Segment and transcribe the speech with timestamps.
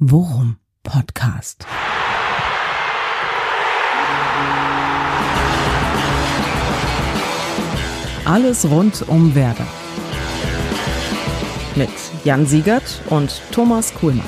[0.00, 1.64] Worum Podcast.
[8.24, 9.68] Alles rund um Werder.
[11.76, 11.90] Mit
[12.24, 14.26] Jan Siegert und Thomas Kuhlmann.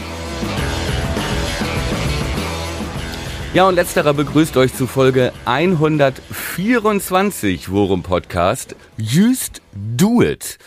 [3.53, 8.77] Ja, und letzterer begrüßt euch zu Folge 124 Worum Podcast.
[8.99, 10.59] Just do it.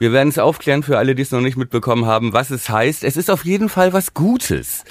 [0.00, 3.02] Wir werden es aufklären für alle, die es noch nicht mitbekommen haben, was es heißt.
[3.02, 4.84] Es ist auf jeden Fall was Gutes.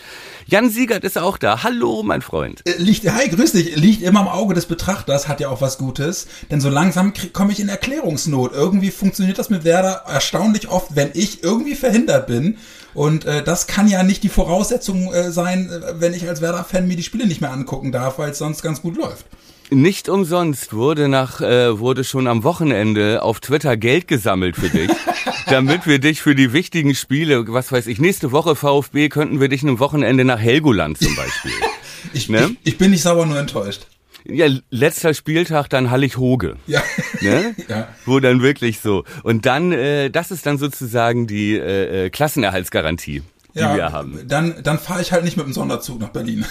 [0.47, 1.63] Jan Siegert ist auch da.
[1.63, 2.61] Hallo, mein Freund.
[2.67, 3.77] Äh, Liegt, hi, grüß dich.
[3.77, 6.27] Liegt immer im Auge des Betrachters, hat ja auch was Gutes.
[6.51, 8.51] Denn so langsam komme ich in Erklärungsnot.
[8.51, 12.57] Irgendwie funktioniert das mit Werder erstaunlich oft, wenn ich irgendwie verhindert bin.
[12.93, 16.85] Und äh, das kann ja nicht die Voraussetzung äh, sein, äh, wenn ich als Werder-Fan
[16.85, 19.25] mir die Spiele nicht mehr angucken darf, weil es sonst ganz gut läuft.
[19.69, 24.89] Nicht umsonst wurde nach äh, wurde schon am Wochenende auf Twitter Geld gesammelt für dich,
[25.47, 29.49] damit wir dich für die wichtigen Spiele, was weiß ich, nächste Woche VfB könnten wir
[29.49, 31.51] dich ein Wochenende nach Helgoland zum Beispiel.
[32.13, 32.55] ich, ne?
[32.63, 33.87] ich, ich bin nicht sauer, nur enttäuscht.
[34.23, 36.55] Ja, letzter Spieltag dann Hallig-Hoge.
[36.65, 36.81] Ja.
[37.19, 37.55] Ne?
[37.67, 37.89] ja.
[38.05, 39.03] Wo dann wirklich so.
[39.23, 43.23] Und dann, äh, das ist dann sozusagen die äh, äh Klassenerhaltsgarantie
[43.57, 44.19] die ja, wir haben.
[44.27, 46.45] Dann, dann fahre ich halt nicht mit dem Sonderzug nach Berlin.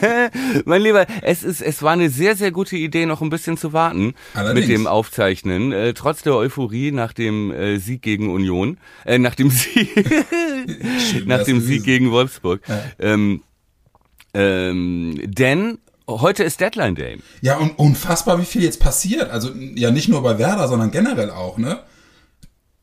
[0.64, 3.72] mein Lieber, es ist, es war eine sehr, sehr gute Idee, noch ein bisschen zu
[3.72, 4.66] warten Allerdings.
[4.66, 9.34] mit dem Aufzeichnen, äh, trotz der Euphorie nach dem äh, Sieg gegen Union, äh, nach
[9.34, 9.88] dem Sieg,
[11.26, 12.60] nach dem Sieg gegen Wolfsburg.
[12.68, 12.82] Ja.
[12.98, 13.42] Ähm,
[14.34, 17.18] ähm, denn heute ist Deadline Day.
[17.40, 19.30] Ja, und unfassbar, wie viel jetzt passiert.
[19.30, 21.80] Also ja nicht nur bei Werder, sondern generell auch, ne?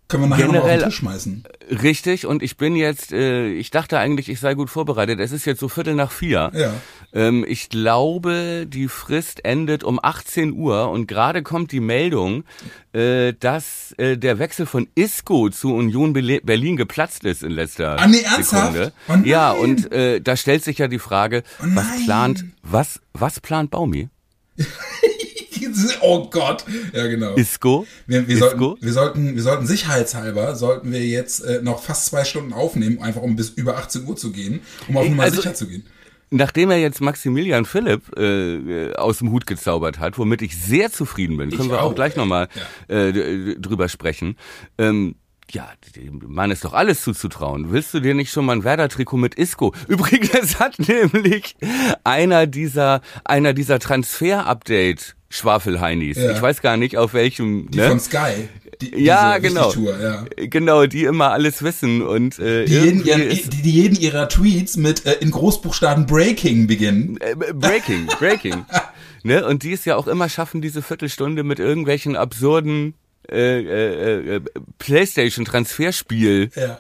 [0.09, 1.43] Können wir nachher mal auf den Tisch schmeißen.
[1.83, 5.19] Richtig, und ich bin jetzt, äh, ich dachte eigentlich, ich sei gut vorbereitet.
[5.19, 6.51] Es ist jetzt so Viertel nach vier.
[6.55, 6.73] Ja.
[7.13, 12.43] Ähm, ich glaube, die Frist endet um 18 Uhr und gerade kommt die Meldung,
[12.91, 17.99] äh, dass äh, der Wechsel von Isco zu Union Be Berlin geplatzt ist in letzter
[17.99, 18.73] Ah, nee, ernsthaft?
[18.73, 18.93] Sekunde.
[19.09, 23.39] Oh ja, und äh, da stellt sich ja die Frage, Oh was plant, was, was
[23.39, 24.09] plant Baumi?
[26.01, 26.65] oh Gott.
[26.93, 27.35] Ja, genau.
[27.35, 27.85] Isco?
[28.07, 28.47] Wir, wir, Isco?
[28.47, 33.01] sollten, wir, sollten, wir sollten sicherheitshalber, sollten wir jetzt äh, noch fast zwei Stunden aufnehmen,
[33.01, 35.85] einfach um bis über 18 Uhr zu gehen, um auf Nummer Also- sicher zu gehen.
[36.31, 38.57] Nachdem er jetzt Maximilian Philipp äh,
[38.89, 41.95] äh, aus dem Hut gezaubert hat, womit ich sehr zufrieden bin, können wir auch, auch,
[41.95, 42.49] gleich nochmal
[42.87, 44.37] äh, d- drüber sprechen.
[44.77, 45.15] Ähm,
[45.49, 47.71] ja, dem Mann ist doch alles zuzutrauen.
[47.71, 49.73] Willst du dir nicht schon mal ein Werder-Trikot mit Isco?
[49.87, 51.55] Übrigens hat nämlich
[52.03, 56.17] einer dieser, einer dieser Transfer-Update Schwafelheinis.
[56.17, 56.31] Ja.
[56.31, 57.69] Ich weiß gar nicht auf welchem.
[57.71, 57.87] Die ne?
[57.87, 58.49] von Sky.
[58.81, 59.67] Die, ja, diese genau.
[59.67, 60.25] Wichtigtour, ja.
[60.47, 64.77] Genau, die immer alles wissen und äh, Die jeden, ihren, die, die jeden ihrer Tweets
[64.77, 67.17] mit äh, in Großbuchstaben Breaking beginnen.
[67.19, 68.65] Äh, Breaking, Breaking.
[69.23, 69.45] ne?
[69.45, 72.95] Und die es ja auch immer schaffen, diese Viertelstunde mit irgendwelchen absurden
[73.29, 74.41] äh, äh, äh,
[74.79, 76.49] PlayStation-Transferspiel.
[76.55, 76.79] Ja.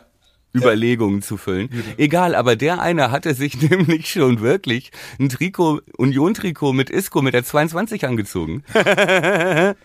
[0.55, 1.69] Überlegungen zu füllen.
[1.97, 7.33] Egal, aber der eine hatte sich nämlich schon wirklich ein Trikot, Union-Trikot mit Isco mit
[7.33, 8.63] der 22 angezogen.
[8.73, 9.75] Ey,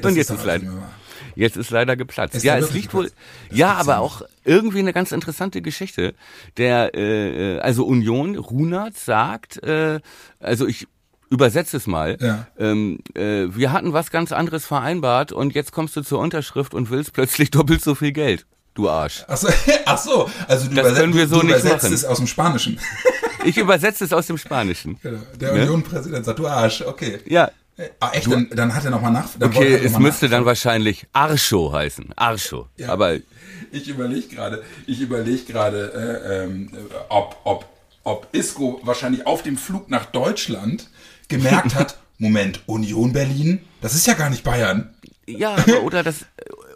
[0.00, 0.90] das Und jetzt doch ist leider-.
[1.38, 2.34] Jetzt ist leider geplatzt.
[2.34, 3.12] Ist ja, es liegt wohl.
[3.52, 6.14] Ja, aber ja auch irgendwie eine ganz interessante Geschichte.
[6.56, 10.00] Der, äh, äh, also Union, Runert sagt, äh,
[10.40, 10.88] also ich
[11.30, 12.16] übersetze es mal.
[12.20, 12.48] Ja.
[12.58, 16.90] Ähm, äh, wir hatten was ganz anderes vereinbart und jetzt kommst du zur Unterschrift und
[16.90, 18.44] willst plötzlich doppelt so viel Geld.
[18.78, 19.24] Du Arsch.
[19.26, 19.48] Ach so,
[19.86, 21.94] ach so, also du, Das können wir so du nicht übersetzt machen.
[21.94, 22.78] es aus dem Spanischen.
[23.44, 24.98] Ich übersetze es aus dem Spanischen.
[25.02, 25.20] Genau.
[25.40, 25.62] Der Ne?
[25.62, 27.18] Union-Präsident sagt, du Arsch, okay.
[27.26, 27.50] Ja.
[28.00, 28.30] Ah, echt?
[28.30, 29.28] Dann, dann hat er nochmal nach.
[29.40, 32.12] Okay, es noch müsste dann wahrscheinlich Archo heißen.
[32.16, 32.66] Archo.
[32.76, 32.88] Ja.
[32.90, 33.14] Aber
[33.70, 35.92] Ich überlege gerade, ich überlege gerade,
[36.28, 36.70] äh, ähm,
[37.08, 37.66] ob, ob,
[38.04, 40.88] ob Isco wahrscheinlich auf dem Flug nach Deutschland
[41.28, 43.60] gemerkt hat, Moment, Union Berlin?
[43.80, 44.94] Das ist ja gar nicht Bayern.
[45.26, 46.24] Ja, oder das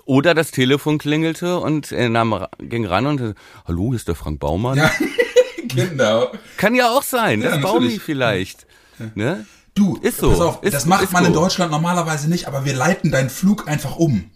[0.05, 3.35] oder das Telefon klingelte und er nahm, ging ran und
[3.67, 4.79] hallo, hier ist der Frank Baumann.
[4.79, 4.91] Ja,
[5.75, 6.33] genau.
[6.57, 8.67] Kann ja auch sein, Ja, das Baumi vielleicht.
[9.15, 9.47] Ne?
[9.75, 10.31] Du, Ist so.
[10.31, 11.41] pass auf, Ist- das macht man in so.
[11.41, 14.31] Deutschland normalerweise nicht, aber wir leiten deinen Flug einfach um.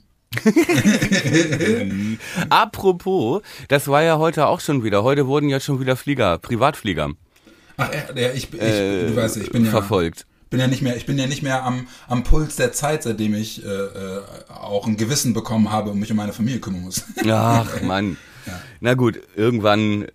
[2.50, 5.02] Apropos, das war ja heute auch schon wieder.
[5.02, 7.10] Heute wurden ja schon wieder Flieger, Privatflieger
[7.78, 10.26] Ach, ja, ich, ich, äh, du weißt, ich bin ja, verfolgt.
[10.50, 13.34] Bin ja nicht mehr, ich bin ja nicht mehr am, am Puls der Zeit, seitdem
[13.34, 17.04] ich äh, äh, auch ein Gewissen bekommen habe und mich um meine Familie kümmern muss.
[17.28, 18.16] Ach Mann.
[18.80, 20.06] Na gut, irgendwann,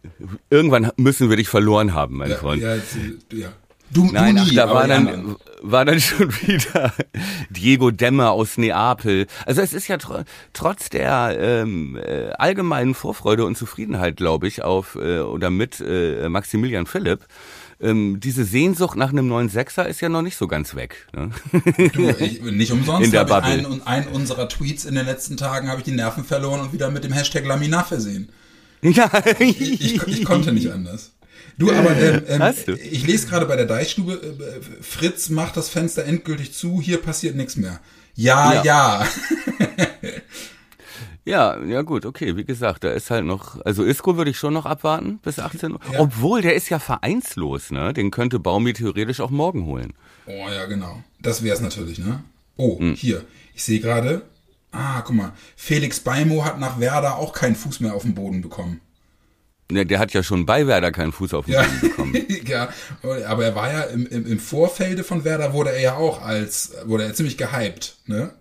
[0.50, 2.62] irgendwann müssen wir dich verloren haben, mein Freund.
[2.62, 2.76] ja,
[3.34, 3.50] ja.
[3.94, 6.94] Du, Nein, du ach, nie, da aber war dann, war dann schon wieder
[7.50, 9.28] Diego Demme aus Neapel.
[9.46, 10.24] Also es ist ja tr
[10.54, 16.30] trotz der ähm, äh, allgemeinen Vorfreude und Zufriedenheit, glaube ich, auf äh, oder mit äh,
[16.30, 17.26] Maximilian Philipp,
[17.82, 21.08] ähm, diese Sehnsucht nach einem neuen Sechser ist ja noch nicht so ganz weg.
[21.16, 21.32] Ne?
[21.94, 25.38] Du, ich, nicht umsonst In der habe ich einen, einen unserer Tweets in den letzten
[25.38, 28.30] Tagen habe ich die Nerven verloren und wieder mit dem Hashtag Laminar versehen.
[28.82, 29.12] Ja.
[29.40, 31.12] Ich, ich, ich konnte nicht anders.
[31.58, 32.74] Du, aber ähm, ähm, du?
[32.74, 37.36] ich lese gerade bei der Deichstube, äh, Fritz macht das Fenster endgültig zu, hier passiert
[37.36, 37.80] nichts mehr.
[38.16, 38.64] Ja, ja.
[38.64, 39.08] Ja.
[41.32, 44.54] Ja, ja gut, okay, wie gesagt, da ist halt noch, also Isco würde ich schon
[44.54, 45.80] noch abwarten bis 18 Uhr.
[45.94, 46.00] Ja.
[46.02, 47.94] Obwohl, der ist ja vereinslos, ne?
[47.94, 49.94] Den könnte Baumi theoretisch auch morgen holen.
[50.26, 51.02] Oh ja, genau.
[51.22, 52.22] Das wäre es natürlich, ne?
[52.58, 52.96] Oh, Hm.
[52.96, 53.24] hier.
[53.56, 54.24] Ich sehe gerade.
[54.74, 55.32] Ah, guck mal.
[55.56, 58.82] Felix Beimo hat nach Werder auch keinen Fuß mehr auf den Boden bekommen.
[59.72, 62.18] Ne, der hat ja schon bei Werder keinen Fuß auf den Ja, Boden bekommen.
[62.46, 62.70] ja,
[63.04, 66.74] aber er war ja im, im, im Vorfelde von Werder wurde er ja auch als,
[66.86, 68.34] wurde er ziemlich gehypt, ne?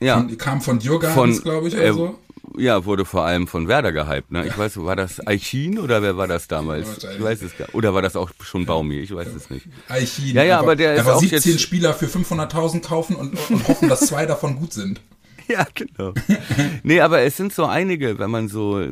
[0.00, 0.14] Ja.
[0.16, 2.18] Von, kam von Djurgardens, glaube ich, oder äh, so.
[2.56, 4.46] Ja, wurde vor allem von Werder gehypt, ne?
[4.46, 6.98] Ich weiß, war das Aichin oder wer war das damals?
[7.04, 8.98] Ich weiß es gar Oder war das auch schon Baumi?
[9.00, 9.66] Ich weiß es nicht.
[9.88, 10.34] Aichin.
[10.34, 13.88] Ja, ja, aber der ist auch 17 jetzt- Spieler für 500.000 kaufen und, und hoffen,
[13.88, 15.00] dass zwei davon gut sind.
[15.50, 16.12] Ja, genau.
[16.82, 18.86] nee, aber es sind so einige, wenn man so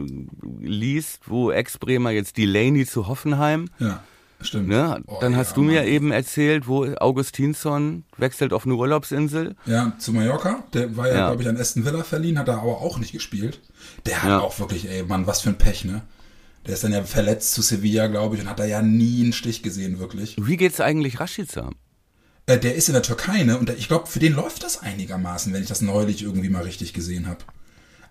[0.59, 4.03] liest, wo Ex-Bremer jetzt Delaney zu Hoffenheim, Ja,
[4.41, 4.69] stimmt.
[4.69, 5.03] ne?
[5.07, 5.89] Oh, Dann ja, hast du mir Mann.
[5.89, 9.57] eben erzählt, wo Augustinsson wechselt auf eine Urlaubsinsel.
[9.67, 10.65] Ja, zu Mallorca.
[10.73, 11.27] Der war ja, Ja.
[11.29, 13.61] glaube ich, an Aston Villa verliehen, hat er aber auch nicht gespielt.
[14.07, 14.41] Der hat Ja.
[14.41, 16.03] auch wirklich, ey, Mann, was für ein Pech, ne?
[16.67, 19.33] Der ist dann ja verletzt zu Sevilla, glaube ich, und hat da ja nie einen
[19.33, 20.37] Stich gesehen, wirklich.
[20.41, 21.71] Wie geht's eigentlich Rashica?
[22.47, 23.57] Äh, der ist in der Türkei, ne?
[23.59, 26.63] Und der, ich glaube, für den läuft das einigermaßen, wenn ich das neulich irgendwie mal
[26.63, 27.39] richtig gesehen habe.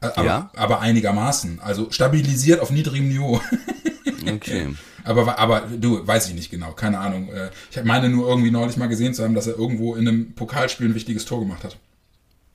[0.01, 0.51] Aber, Ja?
[0.55, 1.59] aber einigermaßen.
[1.61, 3.41] Also stabilisiert auf niedrigem Niveau.
[4.35, 4.73] Okay.
[5.03, 7.29] aber, aber du, weiß ich nicht genau, keine Ahnung.
[7.29, 10.33] Äh, Ich meine nur irgendwie neulich mal gesehen zu haben, dass er irgendwo in einem
[10.33, 11.77] Pokalspiel ein wichtiges Tor gemacht hat.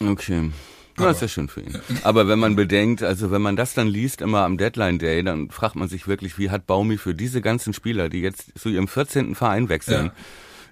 [0.01, 0.51] Okay.
[0.99, 1.79] Ja, ist ja schön für ihn.
[2.03, 5.49] Aber wenn man bedenkt, also wenn man das dann liest, immer am Deadline Day, dann
[5.51, 8.87] fragt man sich wirklich, wie hat Baumi für diese ganzen Spieler, die jetzt zu ihrem
[8.87, 9.35] 14.
[9.35, 10.13] Verein wechseln, Ja.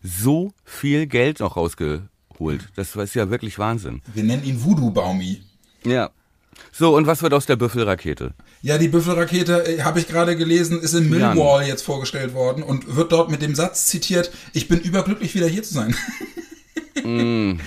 [0.02, 2.68] so viel Geld noch rausgeholt?
[2.76, 4.02] Das ist ja wirklich Wahnsinn.
[4.12, 5.40] Wir nennen ihn Voodoo-Baumi.
[5.86, 6.10] Ja.
[6.72, 8.32] So, und was wird aus der Büffelrakete?
[8.62, 11.08] Ja, die Büffelrakete, äh, habe ich gerade gelesen, ist in.
[11.10, 15.46] Millwall jetzt vorgestellt worden und wird dort mit dem Satz zitiert, ich bin überglücklich, wieder
[15.48, 15.94] hier zu sein.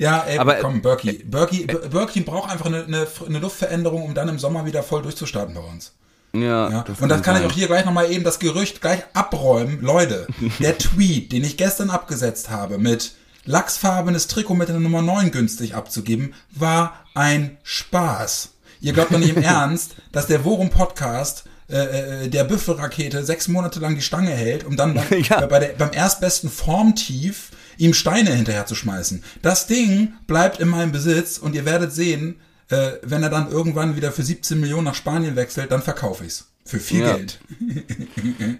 [0.00, 0.40] Ja, ey, Mm.
[0.40, 1.24] Aber- komm, Berkey.
[1.24, 5.54] Berkey, Berkey braucht einfach eine, eine, eine Luftveränderung, um dann im Sommer wieder voll durchzustarten
[5.54, 5.92] bei uns.
[6.32, 7.50] Ja, Ja, und das kann ich sein.
[7.50, 9.80] auch hier gleich nochmal eben das Gerücht gleich abräumen.
[9.82, 10.26] Leute,
[10.60, 13.12] der Tweet, den ich gestern abgesetzt habe mit
[13.44, 18.50] lachsfarbenes Trikot mit der Nummer 9 günstig abzugeben, war ein Spaß.
[18.80, 23.48] Ihr glaubt doch nicht im Ernst, dass der Worum Podcast äh, äh, der Büffelrakete sechs
[23.48, 25.44] Monate lang die Stange hält, um dann beim, Ja.
[25.46, 29.22] bei der, beim erstbesten Formtief ihm Steine hinterher zu schmeißen.
[29.42, 33.96] Das Ding bleibt in meinem Besitz und ihr werdet sehen, äh, wenn er dann irgendwann
[33.96, 36.46] wieder für 17 Millionen nach Spanien wechselt, dann verkaufe ich's.
[36.68, 37.16] Für viel Ja.
[37.16, 37.38] Geld.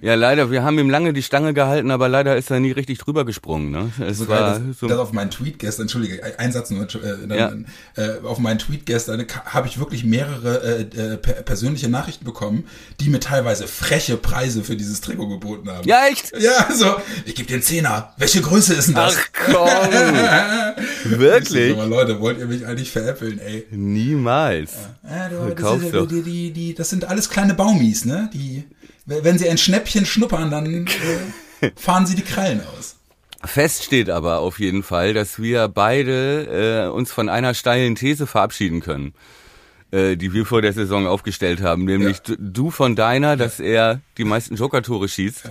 [0.00, 2.98] Ja, leider, wir haben ihm lange die Stange gehalten, aber leider ist er nie richtig
[2.98, 3.70] drüber gesprungen.
[3.70, 3.90] Ne?
[4.06, 7.36] Es Sogar war das, so, das auf meinen Tweet gestern, entschuldige, ein- Satz nur, äh,
[7.36, 7.52] Ja.
[7.96, 10.80] äh, auf meinen Tweet gestern habe ich wirklich mehrere äh,
[11.14, 12.64] äh, per persönliche Nachrichten bekommen,
[13.00, 15.86] die mir teilweise freche Preise für dieses Trikot geboten haben.
[15.86, 16.32] ja, echt?
[16.38, 16.96] Ja, so,
[17.26, 18.14] ich gebe dir einen Zehner.
[18.16, 19.16] Welche Größe ist denn das?
[19.16, 19.68] Ach komm.
[21.18, 21.72] Wirklich?
[21.74, 23.66] Aber Leute, wollt ihr mich eigentlich veräppeln, ey?
[23.70, 24.72] Niemals.
[25.08, 26.06] Ja, du, das, ist, doch.
[26.06, 28.30] die, die, die, das sind alles kleine Baumis, ne?
[28.32, 28.64] Die,
[29.06, 30.86] wenn sie ein Schnäppchen schnuppern, dann
[31.60, 32.96] äh, fahren sie die Krallen aus.
[33.44, 38.26] Fest steht aber auf jeden Fall, dass wir beide äh, uns von einer steilen These
[38.26, 39.14] verabschieden können,
[39.92, 41.84] äh, die wir vor der Saison aufgestellt haben.
[41.84, 42.34] Nämlich Ja.
[42.34, 45.50] du, du von deiner, dass er die meisten Joker-Tore schießt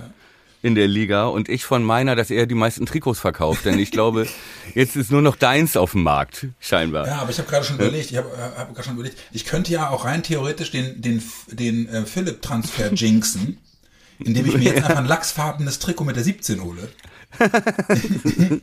[0.60, 3.64] in der Liga und ich von meiner, dass er die meisten Trikots verkauft.
[3.64, 4.26] Denn ich glaube,
[4.74, 7.06] jetzt ist nur noch deins auf dem Markt, scheinbar.
[7.06, 9.44] Ja, aber ich habe gerade schon überlegt, ich habe äh, hab gerade schon überlegt, ich
[9.44, 13.58] könnte ja auch rein theoretisch den, den, den äh, Philipp-Transfer jinxen,
[14.18, 16.88] indem ich mir jetzt einfach ein lachsfarbenes Trikot mit der 17 hole.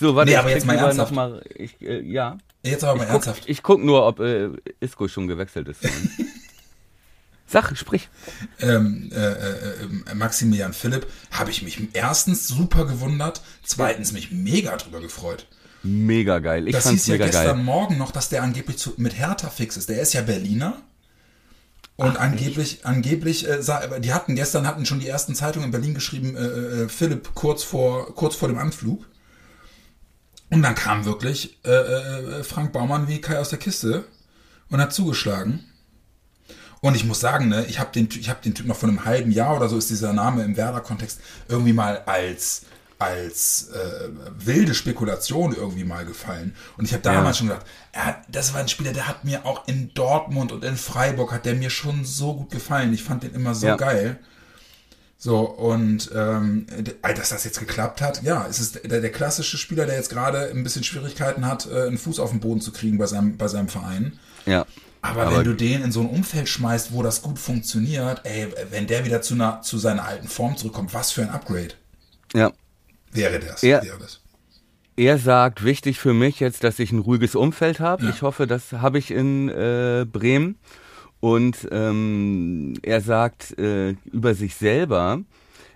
[0.00, 1.12] So, warte, Nee, ich aber jetzt mal ernsthaft.
[1.12, 2.38] Mal, ich, äh, ja.
[2.62, 3.42] Jetzt aber mal Ich guck, ernsthaft.
[3.46, 4.48] ich guck nur, ob äh,
[4.80, 5.80] Isco schon gewechselt ist.
[7.46, 8.08] Sag, sprich.
[8.60, 14.76] ähm, äh, äh, äh, Maximilian Philipp, habe ich mich erstens super gewundert, zweitens mich mega
[14.76, 15.46] drüber gefreut.
[15.82, 16.66] Mega geil.
[16.66, 17.64] Ich Das fand's hieß ja mega gestern geil.
[17.64, 19.88] Morgen noch, dass der angeblich zu, mit Hertha fix ist.
[19.88, 20.80] Der ist ja Berliner.
[21.96, 23.60] Und angeblich, angeblich, äh,
[24.00, 27.62] die hatten gestern hatten schon die ersten Zeitungen in Berlin geschrieben, äh, äh, Philipp kurz
[27.62, 29.06] vor kurz vor dem Anflug.
[30.50, 34.04] Und dann kam wirklich äh, äh, Frank Baumann wie Kai aus der Kiste
[34.70, 35.64] und hat zugeschlagen.
[36.84, 39.06] Und ich muss sagen, ne, ich habe den, ich hab den Typ noch vor einem
[39.06, 42.66] halben Jahr oder so ist dieser Name im Werder-Kontext irgendwie mal als
[42.98, 46.54] als äh, wilde Spekulation irgendwie mal gefallen.
[46.76, 47.64] Und ich habe damals schon gedacht,
[47.94, 51.46] ja, das war ein Spieler, der hat mir auch in Dortmund und in Freiburg hat
[51.46, 52.92] der mir schon so gut gefallen.
[52.92, 53.76] Ich fand den immer so Ja.
[53.76, 54.18] geil.
[55.16, 56.66] So, und ähm,
[57.00, 60.50] dass das jetzt geklappt hat, ja, es ist der, der klassische Spieler, der jetzt gerade
[60.50, 63.48] ein bisschen Schwierigkeiten hat, äh, einen Fuß auf den Boden zu kriegen bei seinem, bei
[63.48, 64.18] seinem Verein.
[64.44, 64.66] Ja.
[65.04, 68.48] Aber, Aber- wenn du den in so ein Umfeld schmeißt, wo das gut funktioniert, ey,
[68.70, 71.74] wenn der wieder zu, einer, zu seiner alten Form zurückkommt, was für ein Upgrade
[72.34, 72.50] Ja.
[73.12, 73.60] wäre das?
[73.62, 73.82] Ja.
[73.82, 74.20] Wäre das.
[74.96, 78.04] Er sagt, wichtig für mich jetzt, dass ich ein ruhiges Umfeld habe.
[78.04, 78.10] Ja.
[78.10, 80.56] Ich hoffe, das habe ich in äh, Bremen.
[81.20, 85.20] Und ähm, er sagt äh, über sich selber,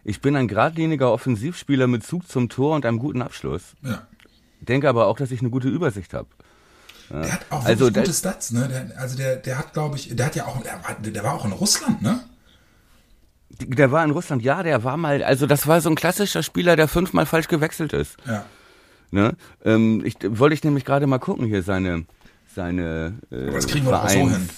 [0.05, 3.75] ich bin ein geradliniger Offensivspieler mit Zug zum Tor und einem guten Abschluss.
[3.83, 4.07] Ja.
[4.61, 6.29] Denke aber auch, dass ich eine gute Übersicht habe.
[7.11, 8.69] Der hat auch Also wirklich gute Stats, ne?
[8.69, 11.35] Der, also der, der hat, glaube ich, der hat ja auch, der war, der war
[11.35, 12.21] auch in Russland, ne?
[13.61, 16.77] Der war in Russland, ja, der war mal, also das war so ein klassischer Spieler,
[16.77, 18.17] der fünfmal falsch gewechselt ist.
[18.27, 18.45] Ja.
[19.11, 19.37] Ne?
[19.65, 22.05] Ähm, ich wollte ich nämlich gerade mal gucken hier seine
[22.55, 24.49] seine äh, Aber kriegen wir doch so hin.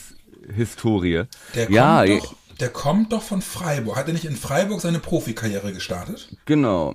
[0.54, 1.24] Historie.
[1.54, 3.96] Der kommt, ja, doch, der kommt doch von Freiburg.
[3.96, 6.34] Hat er nicht in Freiburg seine Profikarriere gestartet?
[6.46, 6.94] genau.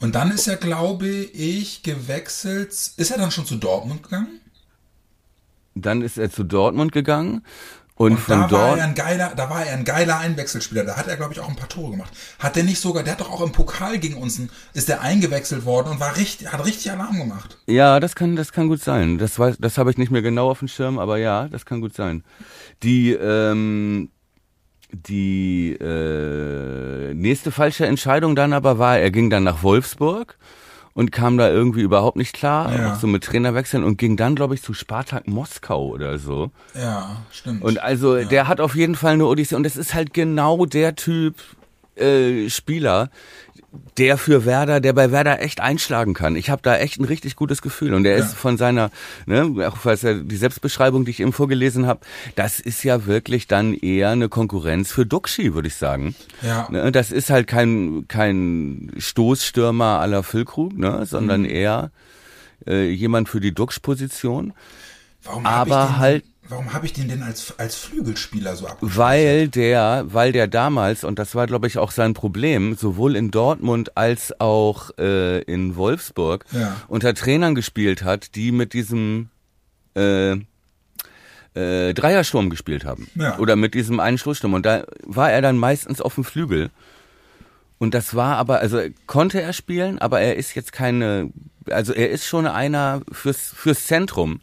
[0.00, 2.70] Und dann ist er, glaube ich, gewechselt.
[2.72, 4.40] Ist er dann schon zu Dortmund gegangen?
[5.74, 7.44] Dann ist er zu Dortmund gegangen
[7.94, 10.84] und, Und von da war dort er ein geiler, da war er ein geiler Einwechselspieler.
[10.84, 12.12] Da hat er, glaube ich, auch ein paar Tore gemacht.
[12.38, 15.02] Hat der nicht sogar, der hat doch auch im Pokal gegen uns, ein- ist der
[15.02, 17.58] eingewechselt worden und war richtig, hat richtig Alarm gemacht.
[17.66, 19.18] Ja, das kann, das kann gut sein.
[19.18, 21.82] Das weiß, das habe ich nicht mehr genau auf dem Schirm, aber ja, das kann
[21.82, 22.24] gut sein.
[22.82, 24.10] Die, ähm,
[24.92, 30.36] die äh, nächste falsche Entscheidung dann aber war, er ging dann nach Wolfsburg
[30.92, 32.94] und kam da irgendwie überhaupt nicht klar, Ja.
[32.96, 36.50] so mit Trainerwechseln und ging dann, glaube ich, zu Spartak Moskau oder so.
[36.74, 37.62] Ja, stimmt.
[37.62, 40.96] Und also der hat auf jeden Fall eine Odyssee und es ist halt genau der
[40.96, 41.36] Typ
[41.96, 43.10] äh, Spieler,
[43.98, 46.34] der für Werder, der bei Werder echt einschlagen kann.
[46.34, 48.24] Ich habe da echt ein richtig gutes Gefühl und er Ja.
[48.24, 48.90] ist von seiner,
[49.26, 52.00] ne, auch was er die Selbstbeschreibung, die ich eben vorgelesen habe,
[52.34, 56.16] das ist ja wirklich dann eher eine Konkurrenz für Duxi, würde ich sagen.
[56.42, 56.66] Ja.
[56.70, 61.50] Ne, das ist halt kein kein Stoßstürmer aller Füllkrug, ne, sondern Mhm.
[61.50, 61.90] eher
[62.66, 64.52] äh, jemand für die Duxch-Position.
[65.24, 68.98] warum aber halt- Warum habe ich den denn als, als Flügelspieler so abgespeichert?
[68.98, 73.30] Weil der, weil der damals, und das war glaube ich auch sein Problem, sowohl in
[73.30, 76.76] Dortmund als auch äh, in Wolfsburg Ja.
[76.88, 79.28] unter Trainern gespielt hat, die mit diesem
[79.96, 80.32] äh,
[81.54, 83.08] äh, Dreiersturm gespielt haben.
[83.14, 83.38] Ja.
[83.38, 84.54] Oder mit diesem einen Stoßsturm.
[84.54, 86.70] Und da war er dann meistens auf dem Flügel.
[87.78, 91.30] Und das war aber, also konnte er spielen, aber er ist jetzt keine,
[91.70, 94.40] also er ist schon einer fürs, fürs Zentrum.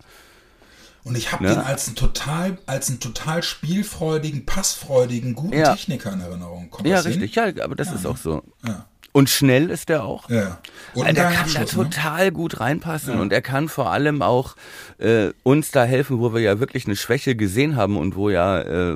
[1.08, 1.50] Und ich habe Ne?
[1.52, 5.72] den als einen total, als einen total spielfreudigen, passfreudigen, guten Ja.
[5.74, 6.70] Techniker in Erinnerung.
[6.70, 7.22] Kommt Ja, das hin?
[7.22, 8.44] richtig, ja, aber das ist auch so.
[8.66, 8.86] Ja.
[9.14, 10.30] Und schnell ist er auch.
[10.30, 10.60] Ja.
[10.94, 11.66] Und ein kann da ne?
[11.66, 14.56] total gut reinpassen und er kann vor allem auch
[15.00, 18.62] äh, uns da helfen, wo wir ja wirklich eine Schwäche gesehen haben und wo ja
[18.62, 18.96] äh,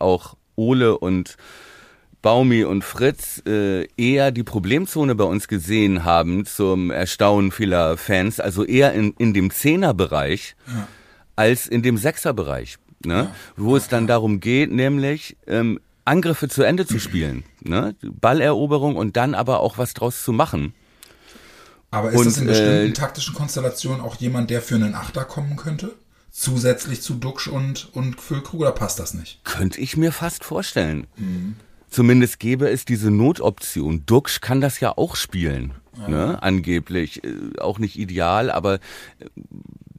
[0.00, 1.36] auch Ole und
[2.22, 8.40] Baumi und Fritz äh, eher die Problemzone bei uns gesehen haben zum Erstaunen vieler Fans,
[8.40, 10.54] also eher in, in dem Zehnerbereich
[11.40, 13.34] als in dem Sechserbereich, ne?
[13.56, 17.94] wo es dann darum geht, nämlich ähm, Angriffe zu Ende zu spielen, ne?
[18.02, 20.74] Balleroberung und dann aber auch was draus zu machen.
[21.90, 25.24] Aber ist Und, das in bestimmten äh, taktischen Konstellationen auch jemand, der für einen Achter
[25.24, 25.94] kommen könnte?
[26.30, 29.42] Zusätzlich zu Duxch und, und Füllkrug oder passt das nicht?
[29.44, 31.06] Könnte ich mir fast vorstellen.
[31.90, 34.04] Zumindest gäbe es diese Notoption.
[34.06, 35.74] Duxch kann das ja auch spielen,
[36.08, 36.38] ne?
[36.42, 37.22] angeblich.
[37.24, 38.78] Äh, Auch nicht ideal, aber äh,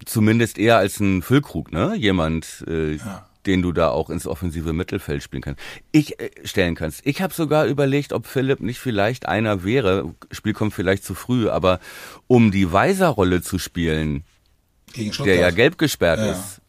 [0.06, 1.94] zumindest eher als ein Füllkrug, ne?
[1.96, 3.28] Jemand, äh, Ja.
[3.46, 5.60] den du da auch ins offensive Mittelfeld spielen kannst.
[5.92, 7.02] Ich äh, stellen kannst.
[7.06, 10.14] Ich habe sogar überlegt, ob Philipp nicht vielleicht einer wäre.
[10.32, 11.80] Spiel kommt vielleicht zu früh, aber
[12.28, 14.24] um die Weiser-Rolle zu spielen,
[14.94, 16.32] Gegen der ja gelb gesperrt Ja.
[16.32, 16.62] ist.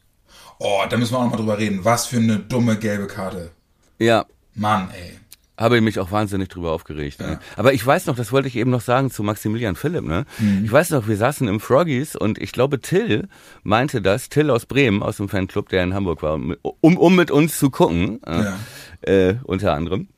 [0.58, 1.84] Oh, da müssen wir auch noch mal drüber reden.
[1.84, 3.50] Was für eine dumme gelbe Karte.
[3.98, 5.18] Ja, Mann, ey.
[5.58, 7.20] habe ich mich auch wahnsinnig drüber aufgeregt.
[7.20, 7.38] Ne?
[7.56, 10.04] Aber ich weiß noch, das wollte ich eben noch sagen zu Maximilian Philipp.
[10.04, 10.24] Ne?
[10.38, 10.64] Mhm.
[10.64, 13.28] Ich weiß noch, wir saßen im Froggies und ich glaube, Till
[13.62, 17.30] meinte das, Till aus Bremen, aus dem Fanclub, der in Hamburg war, um, um mit
[17.30, 18.56] uns zu gucken, Ja.
[19.02, 20.08] äh, äh, unter anderem.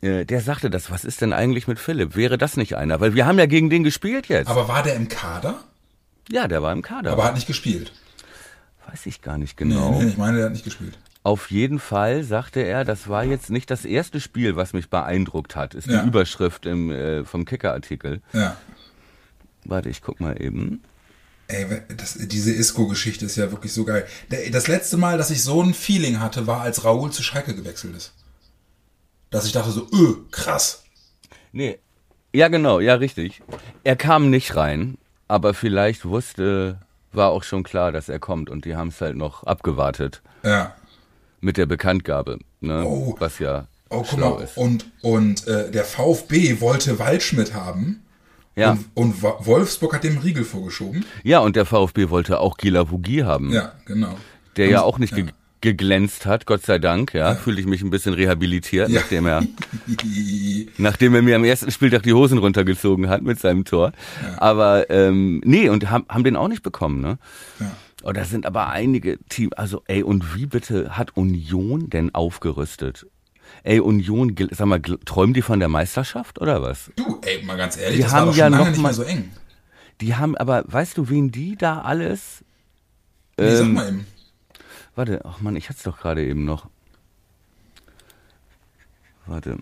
[0.00, 2.16] Äh, der sagte das, was ist denn eigentlich mit Philipp?
[2.16, 3.00] Wäre das nicht einer?
[3.00, 4.48] Weil wir haben ja gegen den gespielt jetzt.
[4.48, 5.60] Aber war der im Kader?
[6.30, 7.12] ja, der war im Kader.
[7.12, 7.92] Aber hat nicht gespielt.
[8.88, 10.00] weiß ich gar nicht Nee, genau.
[10.00, 10.98] nee, ich meine, der hat nicht gespielt.
[11.24, 15.54] Auf jeden Fall sagte er, das war jetzt nicht das erste Spiel, was mich beeindruckt
[15.54, 16.02] hat, ist Ja.
[16.02, 18.20] die Überschrift im, äh, vom Kicker-Artikel.
[18.32, 18.56] Ja.
[19.64, 20.82] Warte, ich guck mal eben.
[21.46, 24.06] Ey, das, diese Isco-Geschichte ist ja wirklich so geil.
[24.50, 27.94] Das letzte Mal, dass ich so ein Feeling hatte, war, als Raoul zu Schalke gewechselt
[27.96, 28.12] ist.
[29.30, 30.82] Dass ich dachte so, öh, krass.
[31.52, 31.78] Nee.
[32.34, 33.42] Ja, genau, ja, richtig.
[33.84, 34.96] Er kam nicht rein,
[35.28, 36.78] aber vielleicht wusste,
[37.12, 40.74] war auch schon klar, dass er kommt und die haben es halt noch abgewartet Ja.
[41.42, 42.84] Mit der Bekanntgabe, ne?
[42.86, 43.14] Oh.
[43.18, 44.56] Was ja Oh, guck mal, ist.
[44.56, 48.00] und, und äh, der VfB wollte Waldschmidt haben.
[48.56, 48.78] Ja.
[48.94, 51.04] Und, und Wolfsburg hat dem Riegel vorgeschoben.
[51.24, 53.52] Ja, und der VfB wollte auch Gila Vugi haben.
[53.52, 54.16] Ja, genau.
[54.56, 55.26] der ja auch nicht ge
[55.60, 58.98] geglänzt hat, Gott sei Dank, ja, fühle ich mich ein bisschen rehabilitiert, Ja.
[59.00, 59.44] nachdem er
[60.78, 63.92] nachdem er mir am ersten Spieltag die Hosen runtergezogen hat mit seinem Tor.
[64.38, 67.18] Aber ähm, nee, und haben, haben den auch nicht bekommen, ne?
[67.60, 67.70] Ja.
[68.04, 73.06] Oh, da sind aber einige Teams, also ey, und wie bitte hat Union denn aufgerüstet?
[73.64, 76.90] Ey, Union, sag mal, träumen die von der Meisterschaft oder was?
[76.96, 78.82] Du, ey, mal ganz ehrlich, Die das haben war doch ja schon lange noch nicht
[78.82, 79.30] mal- so eng.
[80.00, 82.44] Die haben aber, weißt du, wen die da alles?
[83.38, 84.06] Nee, sag Ähm, mal eben.
[84.94, 86.68] Warte, ach man, ich hatte es doch gerade eben noch.
[89.26, 89.58] Warte.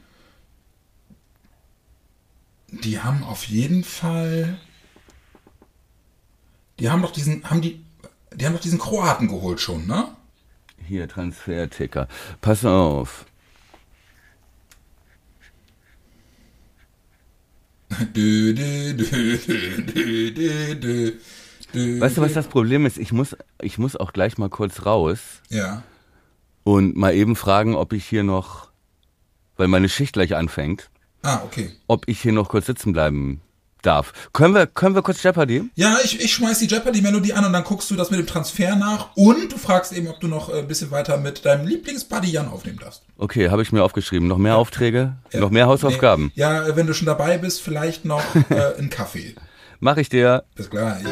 [2.68, 4.58] Die haben auf jeden Fall.
[6.78, 7.84] Die haben doch diesen, haben die,
[8.34, 10.08] die haben doch diesen Kroaten geholt schon, ne?
[10.86, 12.08] Hier, Transferticker.
[12.40, 13.26] Pass auf.
[18.14, 18.92] Dö, dö,
[20.74, 22.98] dö, Weißt du, was das Problem ist?
[22.98, 25.18] Ich muss, ich muss auch gleich mal kurz raus
[25.48, 25.82] Ja.
[26.64, 28.70] und mal eben fragen, ob ich hier noch,
[29.56, 30.90] weil meine Schicht gleich anfängt,
[31.22, 31.70] Ah, okay.
[31.88, 33.40] ob ich hier noch kurz sitzen bleiben
[33.82, 34.12] darf.
[34.32, 35.70] Können wir, können wir kurz Jeopardy?
[35.74, 38.76] Ja, ich, ich schmeiß die Jeopardy-Melodie an und dann guckst du das mit dem Transfer
[38.76, 42.30] nach und du fragst eben, ob du noch äh, ein bisschen weiter mit deinem Lieblingsbuddy
[42.30, 43.02] Jan aufnehmen darfst.
[43.18, 44.28] Okay, habe ich mir aufgeschrieben.
[44.28, 45.14] Noch mehr Aufträge?
[45.32, 46.32] Noch mehr Hausaufgaben?
[46.34, 49.34] Nee, ja, wenn du schon dabei bist, vielleicht noch äh, einen Kaffee.
[49.80, 50.44] Mach ich dir.
[50.54, 51.04] Bis gleich.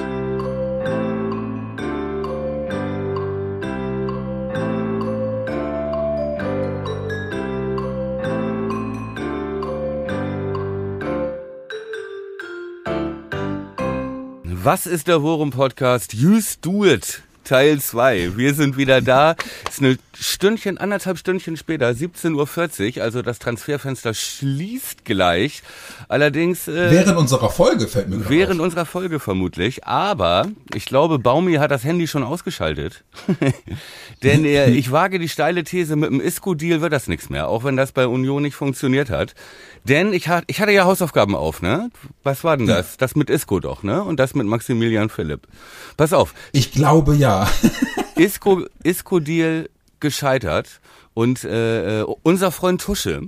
[14.61, 16.15] Was ist der Worum Podcast?
[16.15, 17.23] Used Do It.
[17.45, 18.37] Teil 2.
[18.37, 19.35] Wir sind wieder da.
[19.67, 23.03] Ist eine Stündchen, anderthalb Stündchen später, 17.40 Uhr.
[23.03, 25.63] Also das Transferfenster schließt gleich.
[26.09, 28.65] Allerdings äh, Während unserer Folge fällt mir gerade während auf.
[28.67, 29.85] unserer Folge vermutlich.
[29.87, 33.05] Aber ich glaube, Baumi hat das Handy schon ausgeschaltet.
[34.23, 37.49] Denn äh, ich wage die steile These, mit dem Isco-Deal wird das nichts mehr.
[37.49, 39.35] Auch wenn das bei Union nicht funktioniert hat.
[39.85, 41.91] Denn ich, hat, ich hatte ja Hausaufgaben auf, ne?
[42.23, 42.97] Was war denn das?
[42.97, 44.03] Das mit Isco doch, ne?
[44.03, 45.47] Und das mit Maximilian Philipp.
[45.97, 47.49] Pass auf, Ich glaube ja.
[48.17, 49.69] Isco, Isco-Deal
[50.01, 50.81] gescheitert
[51.15, 53.23] und äh, äh, unser Freund Tusche,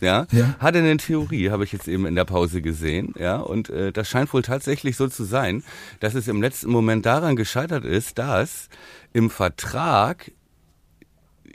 [0.00, 0.54] ja, Ja.
[0.58, 4.08] hatte eine Theorie, habe ich jetzt eben in der Pause gesehen, ja, und äh, das
[4.08, 5.64] scheint wohl tatsächlich so zu sein,
[6.00, 8.68] dass es im letzten Moment daran gescheitert ist, dass
[9.12, 10.30] im Vertrag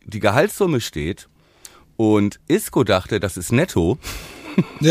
[0.06, 1.30] die Gehaltssumme steht
[2.02, 4.00] und Isco dachte, das ist netto.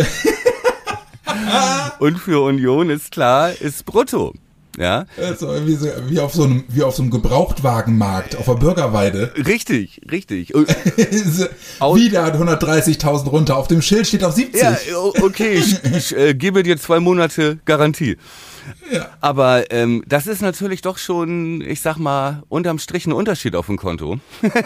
[1.98, 4.32] Und für Union ist klar, ist brutto,
[4.80, 5.04] ja.
[5.18, 9.32] Also wie, so, wie, auf so einem, wie auf so einem Gebrauchtwagenmarkt auf der Bürgerweide.
[9.36, 10.50] Richtig, richtig.
[10.54, 13.56] Wieder hat 130.000 runter.
[13.58, 14.60] Auf dem Schild steht auf 70.
[14.60, 14.76] Ja,
[15.22, 18.16] okay, ich, ich äh, gebe dir zwei Monate Garantie.
[18.90, 19.10] Ja.
[19.20, 23.66] Aber ähm, das ist natürlich doch schon, ich sag mal, unterm Strich ein Unterschied auf
[23.66, 24.18] dem Konto.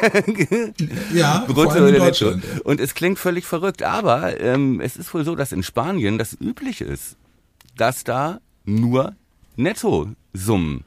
[1.13, 2.01] Ja, vor allem in.
[2.01, 2.45] Deutschland.
[2.65, 6.37] Und es klingt völlig verrückt, aber ähm, es ist wohl so, dass in Spanien das
[6.41, 7.17] üblich ist,
[7.77, 9.15] dass da nur
[9.57, 10.85] Nettosummen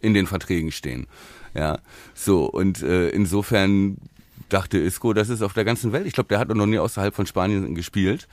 [0.00, 1.06] in den Verträgen stehen.
[1.54, 1.78] Ja,
[2.14, 3.98] so und äh, insofern
[4.48, 6.06] dachte Isco, das ist auf der ganzen Welt.
[6.06, 8.26] Ich glaube, der hat noch nie außerhalb von Spanien gespielt.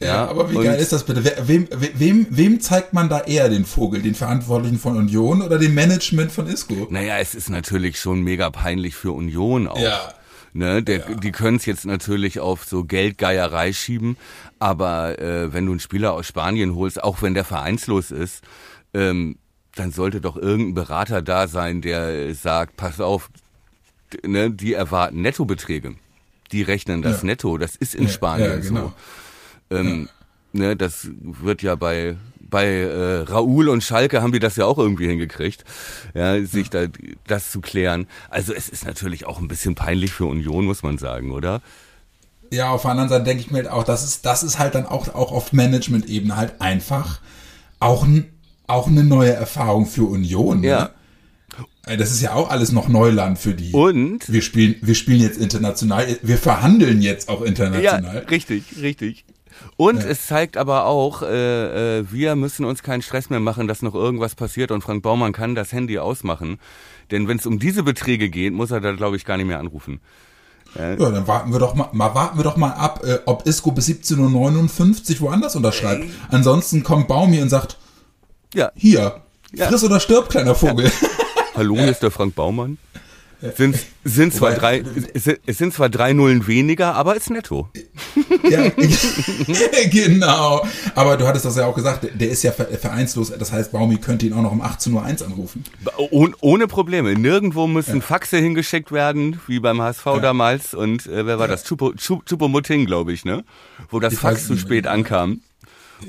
[0.00, 1.24] Ja, aber wie geil ist das bitte?
[1.46, 4.02] Wem, we- wem, wem zeigt man da eher den Vogel?
[4.02, 6.88] Den Verantwortlichen von Union oder dem Management von Isco?
[6.90, 9.78] Naja, es ist natürlich schon mega peinlich für Union auch.
[9.78, 10.12] Ja.
[10.52, 14.16] Ne, der, Die können es jetzt natürlich auf so Geldgeierei schieben,
[14.60, 18.42] aber äh, wenn du einen Spieler aus Spanien holst, auch wenn der vereinslos ist,
[18.94, 19.36] ähm,
[19.74, 23.28] dann sollte doch irgendein Berater da sein, der sagt, pass auf,
[24.24, 25.96] ne, die erwarten Nettobeträge.
[26.52, 27.26] Die rechnen das Ja.
[27.26, 28.92] Netto, das ist in Ja, Spanien ja, genau.
[29.70, 29.76] so.
[29.76, 30.08] Ähm,
[30.52, 34.78] ne, das wird ja bei bei äh, Raoul und Schalke haben die das ja auch
[34.78, 35.64] irgendwie hingekriegt,
[36.14, 36.84] ja, sich da
[37.26, 38.06] das zu klären.
[38.28, 41.62] Also es ist natürlich auch ein bisschen peinlich für Union, muss man sagen, oder?
[42.52, 44.76] Ja, auf der anderen Seite denke ich mir halt auch, das ist, das ist halt
[44.76, 47.20] dann auch, auch auf Management-Ebene halt einfach
[47.80, 48.32] auch, ein,
[48.66, 50.60] auch eine neue Erfahrung für Union.
[50.60, 50.68] Ne?
[50.68, 50.90] Ja.
[51.86, 53.72] Ey, Das ist ja auch alles noch Neuland für die.
[53.72, 58.18] Und wir spielen, wir spielen jetzt international, wir verhandeln jetzt auch ja, international.
[58.30, 59.24] richtig, richtig.
[59.76, 63.82] Und es zeigt aber auch, äh, äh, wir müssen uns keinen Stress mehr machen, dass
[63.82, 66.58] noch irgendwas passiert und Frank Baumann kann das Handy ausmachen.
[67.10, 69.58] Denn wenn es um diese Beträge geht, muss er da, glaube ich, gar nicht mehr
[69.58, 70.00] anrufen.
[70.76, 73.70] Ja, dann warten wir doch mal, mal warten wir doch mal ab, äh, ob Isco
[73.70, 76.06] bis 17.59 Uhr woanders unterschreibt.
[76.30, 77.78] Ansonsten kommt Baumi und sagt,
[78.54, 79.20] Ja, hier,
[79.52, 79.66] Ja.
[79.68, 80.90] friss oder stirb, kleiner Vogel.
[81.54, 82.78] Hallo, hier ist der Frank Baumann.
[83.56, 87.28] Sind, sind zwar Wobei- drei, es sind- es sind zwar drei Nullen weniger, aber ist
[87.30, 87.68] netto.
[88.50, 88.68] Ja,
[89.90, 90.66] genau.
[90.94, 93.32] Aber du hattest das ja auch gesagt, der ist ja vereinslos.
[93.38, 95.64] Das heißt, Baumi könnte ihn auch noch um 18.01 Uhr anrufen.
[95.96, 97.14] Oh, ohne Probleme.
[97.14, 98.00] Nirgendwo müssen ja.
[98.02, 100.18] Faxe hingeschickt werden, wie beim HSV ja.
[100.18, 100.74] damals.
[100.74, 101.52] Und äh, wer war ja.
[101.54, 101.64] das?
[101.64, 103.44] Chupo-Muting, glaube ich, ne?
[103.90, 105.40] Wo das Die Fax zu spät ankam.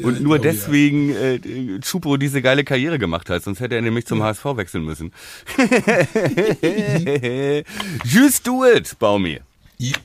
[0.01, 1.39] Und nur deswegen äh,
[1.81, 5.11] Chupo diese geile Karriere gemacht hat, sonst hätte er nämlich zum HSV wechseln müssen.
[8.03, 9.41] Just do it, Baumi.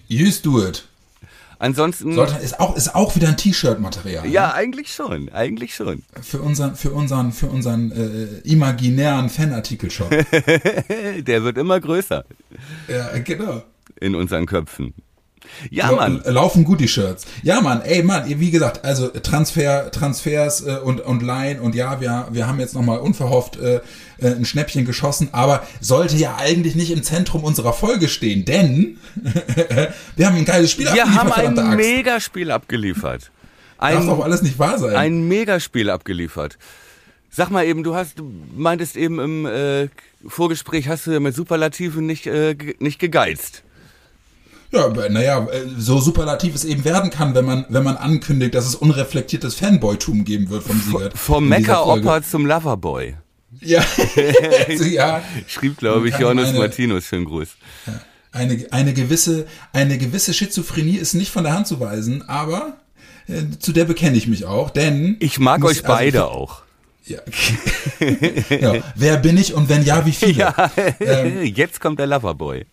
[0.08, 0.84] Just do it.
[1.60, 2.14] Ansonsten.
[2.14, 4.26] Sollte, ist, auch, ist auch wieder ein T-Shirt-Material.
[4.26, 4.54] Ja, ne?
[4.54, 6.02] eigentlich schon, eigentlich schon.
[6.22, 10.08] Für unseren, für unseren, für unseren äh, imaginären Fanartikel-Shop.
[10.10, 12.24] Der wird immer größer.
[12.88, 13.62] Ja, genau.
[14.00, 14.94] In unseren Köpfen.
[15.70, 16.22] Ja, Mann.
[16.24, 17.26] Laufen gut die Shirts.
[17.42, 22.00] Ja, Mann, ey, Mann, wie gesagt, also Transfer, Transfers äh, und, und Line und ja,
[22.00, 23.80] wir, wir haben jetzt nochmal unverhofft äh,
[24.18, 28.98] äh, ein Schnäppchen geschossen, aber sollte ja eigentlich nicht im Zentrum unserer Folge stehen, denn
[30.16, 31.36] wir haben ein geiles Spiel wir abgeliefert.
[31.36, 33.30] Wir haben ein Megaspiel abgeliefert.
[33.78, 34.94] Ein, Darf doch alles nicht wahr sein.
[34.94, 36.58] Ein Megaspiel abgeliefert.
[37.30, 39.88] Sag mal eben, du hast, du meintest eben im äh,
[40.26, 43.62] Vorgespräch, hast du mit Superlativen nicht, äh, nicht gegeizt.
[44.72, 48.66] Ja, naja, äh, so superlativ es eben werden kann, wenn man, wenn man ankündigt, dass
[48.66, 51.10] es unreflektiertes Fanboytum geben wird vom Sieger.
[51.14, 53.16] Vom Mecker-Opa zum Loverboy.
[53.60, 53.84] Ja,
[54.90, 55.22] ja.
[55.48, 57.04] Schrieb, glaube ich, Johannes Martinus.
[57.04, 57.48] Schönen Gruß.
[57.86, 58.00] Ja.
[58.32, 62.76] Eine, eine, gewisse, eine gewisse Schizophrenie ist nicht von der Hand zu weisen, aber
[63.26, 65.16] äh, zu der bekenne ich mich auch, denn.
[65.18, 66.62] Ich mag muss, euch also beide also, auch.
[67.06, 67.18] Ja.
[68.50, 68.74] ja.
[68.94, 70.32] Wer bin ich und wenn ja, wie viele?
[70.34, 70.70] Ja.
[71.00, 72.66] Ähm, Jetzt kommt der Loverboy.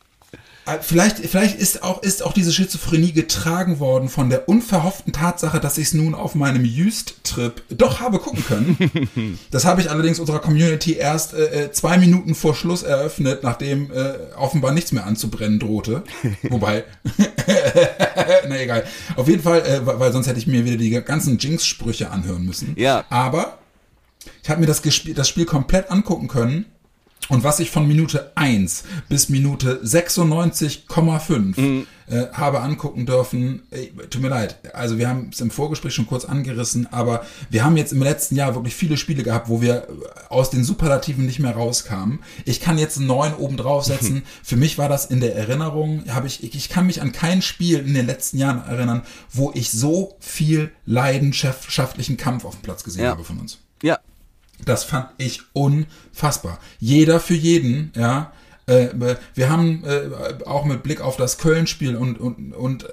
[0.67, 5.59] Äh, vielleicht, vielleicht ist auch, ist auch diese Schizophrenie getragen worden von der unverhofften Tatsache,
[5.59, 9.39] dass ich es nun auf meinem Used-Trip doch habe gucken können.
[9.51, 13.91] das habe ich allerdings unserer Community erst äh, äh, zwei Minuten vor Schluss eröffnet, nachdem
[13.91, 16.03] äh, offenbar nichts mehr anzubrennen drohte.
[16.43, 16.83] Wobei,
[18.49, 18.83] na egal.
[19.15, 22.73] Auf jeden Fall, äh, weil sonst hätte ich mir wieder die ganzen Jinx-Sprüche anhören müssen.
[22.77, 23.05] Ja.
[23.09, 23.59] Aber
[24.43, 26.65] ich habe mir das, das Spiel komplett angucken können
[27.29, 31.87] und was ich von Minute 1 bis Minute 96,5 mhm.
[32.07, 36.07] äh, habe angucken dürfen, ey, tut mir leid, also wir haben es im Vorgespräch schon
[36.07, 39.87] kurz angerissen, aber wir haben jetzt im letzten Jahr wirklich viele Spiele gehabt, wo wir
[40.29, 42.19] aus den Superlativen nicht mehr rauskamen.
[42.45, 44.15] Ich kann jetzt einen neuen oben draufsetzen.
[44.15, 44.23] Mhm.
[44.43, 47.79] Für mich war das in der Erinnerung, habe ich, ich kann mich an kein Spiel
[47.79, 53.03] in den letzten Jahren erinnern, wo ich so viel leidenschaftlichen Kampf auf dem Platz gesehen
[53.03, 53.11] ja.
[53.11, 53.59] habe von uns.
[53.83, 53.99] Ja,
[54.67, 56.59] das fand ich unfassbar.
[56.79, 58.31] Jeder für jeden, ja.
[58.65, 58.89] Äh,
[59.33, 62.87] wir haben äh, auch mit Blick auf das Köln-Spiel und, und, und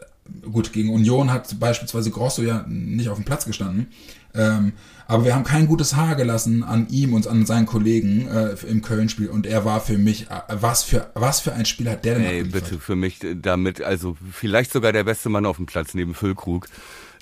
[0.50, 3.88] gut, gegen Union hat beispielsweise Grosso ja nicht auf dem Platz gestanden.
[4.34, 4.72] Ähm,
[5.06, 8.82] aber wir haben kein gutes Haar gelassen an ihm und an seinen Kollegen äh, im
[8.82, 12.24] Köln-Spiel und er war für mich, was für, was für ein Spiel hat der denn
[12.24, 16.14] Ey, bitte, für mich damit, also vielleicht sogar der beste Mann auf dem Platz neben
[16.14, 16.68] Füllkrug,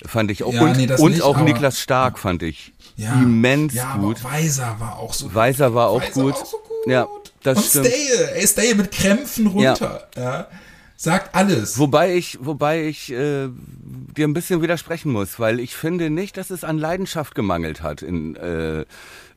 [0.05, 0.53] fand ich auch.
[0.53, 4.23] Ja, und, nee, und nicht, auch Niklas Stark fand ich ja, immens ja, gut.
[4.23, 5.35] Weiser war auch so gut.
[5.35, 6.33] Weiser war auch, Weiser gut.
[6.35, 6.87] Auch so gut.
[6.87, 7.07] Ja,
[7.43, 7.87] das Und stimmt.
[7.87, 10.07] Stale, ey, Stale mit Krämpfen runter.
[10.15, 10.21] Ja.
[10.21, 10.47] ja.
[10.95, 11.77] Sagt alles.
[11.79, 16.49] Wobei ich, wobei ich äh, dir ein bisschen widersprechen muss, weil ich finde nicht, dass
[16.49, 18.85] es an Leidenschaft gemangelt hat in äh,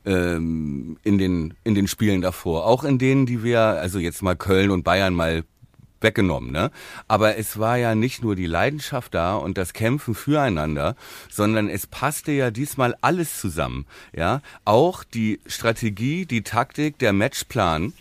[0.04, 4.36] ähm, in den in den Spielen davor, auch in denen, die wir, also jetzt mal
[4.36, 5.42] Köln und Bayern mal
[6.00, 6.70] weggenommen, ne?
[7.08, 10.96] Aber es war ja nicht nur die Leidenschaft da und das Kämpfen füreinander,
[11.30, 14.40] sondern es passte ja diesmal alles zusammen, ja?
[14.64, 17.92] Auch die Strategie, die Taktik, der Matchplan,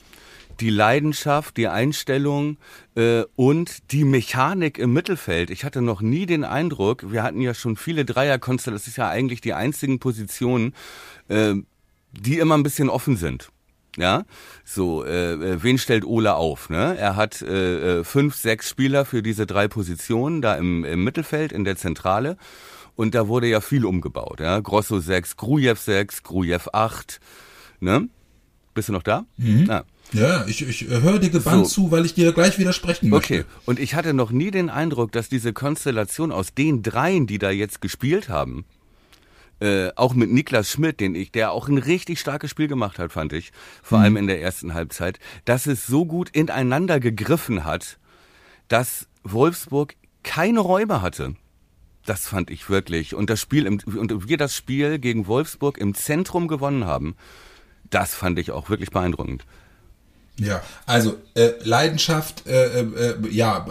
[0.60, 2.58] die Leidenschaft, die Einstellung
[2.96, 5.50] äh, und die Mechanik im Mittelfeld.
[5.50, 9.10] Ich hatte noch nie den Eindruck, wir hatten ja schon viele Dreierkonstellationen, das ist ja
[9.10, 10.74] eigentlich die einzigen Positionen,
[11.28, 11.56] äh,
[12.12, 13.50] die immer ein bisschen offen sind.
[13.98, 14.26] Ja,
[14.66, 16.70] so, äh, äh, wen stellt Ole auf?
[16.70, 16.98] Ne?
[16.98, 21.54] Er hat äh, äh, fünf, sechs Spieler für diese drei Positionen da im, im Mittelfeld,
[21.54, 22.38] in der Zentrale.
[22.96, 24.40] Und da wurde ja viel umgebaut.
[24.40, 24.60] Ja?
[24.60, 27.20] Grosso 6, Grujew 6, Grujew 8.
[27.80, 28.10] Ne?
[28.74, 29.26] Bist du noch da?
[29.38, 29.70] Mhm.
[29.70, 29.84] Ah.
[30.14, 31.84] Ja, ich, ich höre dir gebannt so.
[31.84, 33.34] zu, weil ich dir gleich widersprechen möchte.
[33.34, 37.40] Okay, und ich hatte noch nie den Eindruck, dass diese Konstellation aus den dreien, die
[37.40, 38.66] da jetzt gespielt haben,
[39.60, 43.12] äh, auch mit Niklas Schmidt, den ich, der auch ein richtig starkes Spiel gemacht hat,
[43.12, 44.04] fand ich, vor mhm.
[44.04, 47.98] allem in der ersten Halbzeit, dass es so gut ineinander gegriffen hat,
[48.68, 51.36] dass Wolfsburg keine Räume hatte.
[52.06, 53.16] Das fand ich wirklich.
[53.16, 57.16] Und das Spiel im, und wir das Spiel gegen Wolfsburg im Zentrum gewonnen haben,
[57.90, 59.46] das fand ich auch wirklich beeindruckend.
[60.38, 63.66] Ja, also äh, Leidenschaft, äh, äh, ja,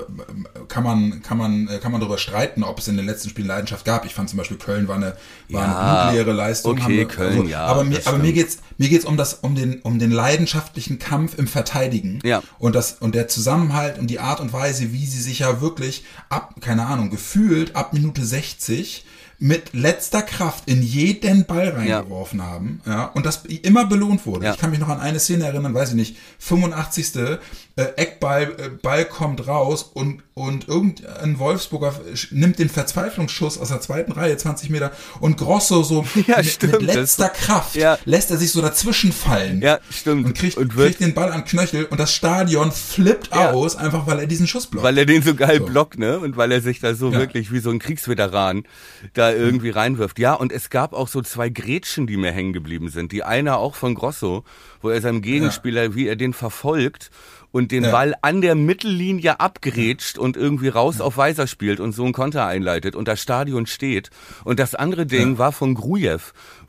[0.68, 3.48] kann man kann man äh, kann man darüber streiten, ob es in den letzten Spielen
[3.48, 4.07] Leidenschaft gab.
[4.07, 5.16] Ich fand zum Beispiel Köln war eine
[5.50, 6.72] war Ja, eine blutleere Leistung.
[6.72, 9.83] okay, wir, Köln, ja, Aber mir aber mir geht's mir geht's um das um den
[9.83, 12.20] um den leidenschaftlichen Kampf im Verteidigen.
[12.24, 12.42] Ja.
[12.59, 16.05] Und das und der Zusammenhalt und die Art und Weise, wie sie sich ja wirklich
[16.31, 19.05] ab keine Ahnung gefühlt ab Minute 60
[19.38, 24.47] mit letzter Kraft in jeden Ball reingeworfen haben, ja, und das immer belohnt wurde.
[24.47, 24.53] Ja.
[24.55, 27.38] Ich kann mich noch an eine Szene erinnern, weiß ich nicht, 85.
[27.77, 31.94] Äh, Eckball, äh, Ball kommt raus und, und irgendein Wolfsburger
[32.33, 36.83] nimmt den Verzweiflungsschuss aus der zweiten Reihe, 20 Meter, und Grosso so Ja, mit, mit
[36.83, 37.99] letzter Kraft ja.
[38.05, 39.62] lässt er sich so dazwischen fallen.
[39.62, 40.27] Ja, stimmt.
[40.27, 43.53] Und kriegt, Und kriegt den Ball an Knöchel und das Stadion flippt Ja.
[43.53, 44.85] aus, einfach weil er diesen Schuss blockt.
[44.85, 45.66] Weil er den so geil So.
[45.66, 46.18] blockt, ne?
[46.18, 48.64] Und weil er sich da so wirklich wie so ein Kriegsveteran
[49.12, 50.18] da irgendwie reinwirft.
[50.18, 53.12] Ja, und es gab auch so zwei Grätschen, die mir hängen geblieben sind.
[53.12, 54.42] Die eine auch von Grosso,
[54.83, 57.11] wo er seinem Gegenspieler, wie er den verfolgt
[57.54, 57.92] und den Ja.
[57.92, 62.46] Ball an der Mittellinie abgrätscht und irgendwie raus auf Weiser spielt und so ein Konter
[62.46, 64.10] einleitet und das Stadion steht.
[64.42, 66.18] Und das andere Ding war von Grujew,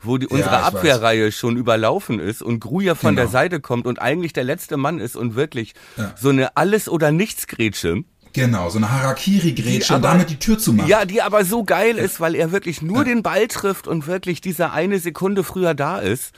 [0.00, 0.62] wo die, unsere weiß.
[0.62, 3.22] Abwehrreihe schon überlaufen ist und Grujew von Genau.
[3.22, 6.14] der Seite kommt und eigentlich der letzte Mann ist und wirklich Ja.
[6.16, 8.04] so eine Alles- oder Nichts-Grätsche.
[8.32, 10.88] Genau, so eine Harakiri-Grätsche und damit die Tür zu machen.
[10.88, 14.40] Ja, die aber so geil ist, weil er wirklich nur den Ball trifft und wirklich
[14.40, 16.32] diese eine Sekunde früher da ist.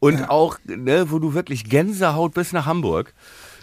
[0.00, 3.14] Und auch, ne, wo du wirklich Gänsehaut bis nach Hamburg.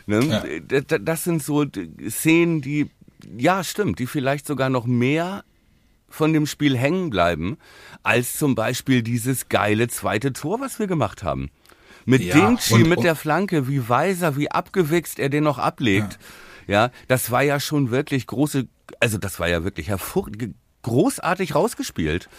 [0.05, 0.43] Ne?
[0.69, 0.81] Ja.
[0.99, 1.65] Das sind so
[2.09, 2.89] Szenen, die,
[3.37, 5.43] ja, stimmt, die vielleicht sogar noch mehr
[6.09, 7.57] von dem Spiel hängen bleiben,
[8.03, 11.49] als zum Beispiel dieses geile zweite Tor, was wir gemacht haben.
[12.05, 15.57] Mit Ja, Dingchi, und- mit und- der Flanke, wie weiser, wie abgewichst er den noch
[15.57, 16.19] ablegt.
[16.67, 16.91] Ja.
[17.09, 18.67] das war ja schon wirklich große,
[19.01, 20.29] also das war ja wirklich hervor,
[20.81, 22.29] großartig rausgespielt.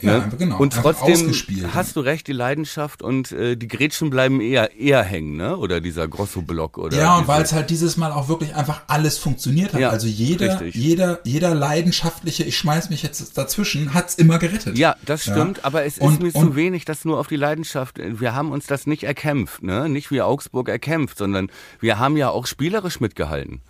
[0.00, 0.32] Ja, ne?
[0.38, 1.32] genau, Und trotzdem
[1.72, 5.56] hast du recht, die Leidenschaft und äh, die Gretchen bleiben eher eher hängen, ne?
[5.56, 6.96] Oder dieser Grosso-Block oder.
[6.96, 9.80] Ja, und weil es halt dieses Mal auch wirklich einfach alles funktioniert hat.
[9.80, 10.74] Ja, also jeder, richtig.
[10.74, 14.76] jeder, jeder leidenschaftliche, ich schmeiß mich jetzt dazwischen, hat's immer gerettet.
[14.76, 15.34] Ja, das Ja.
[15.34, 17.98] stimmt, aber es Und- ist mir zu wenig, das nur auf die Leidenschaft.
[17.98, 19.88] Wir haben uns das nicht erkämpft, ne?
[19.88, 23.60] Nicht wie Augsburg erkämpft, sondern wir haben ja auch spielerisch mitgehalten.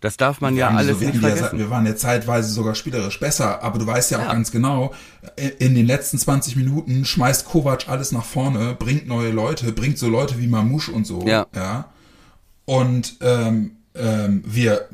[0.00, 1.58] Das darf man ja alles so, wir, nicht vergessen.
[1.58, 4.32] wir waren ja zeitweise sogar spielerisch besser, aber du weißt ja auch Ja.
[4.32, 4.94] ganz genau,
[5.36, 9.98] in- in den letzten 20 Minuten schmeißt Kovac alles nach vorne, bringt neue Leute, bringt
[9.98, 11.26] so Leute wie Mamouche und so.
[11.26, 11.46] Ja.
[11.54, 11.84] ja.
[12.64, 14.88] Und ähm, ähm, wir,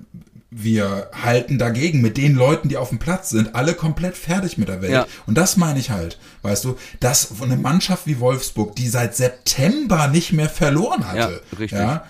[0.50, 4.68] wir halten dagegen mit den Leuten, die auf dem Platz sind, alle komplett fertig mit
[4.68, 4.92] der Welt.
[4.92, 5.06] Ja.
[5.26, 10.08] Und das meine ich halt, weißt du, dass eine Mannschaft wie Wolfsburg, die seit September
[10.08, 11.18] nicht mehr verloren hatte,
[11.52, 11.78] Ja, richtig.
[11.78, 12.04] ja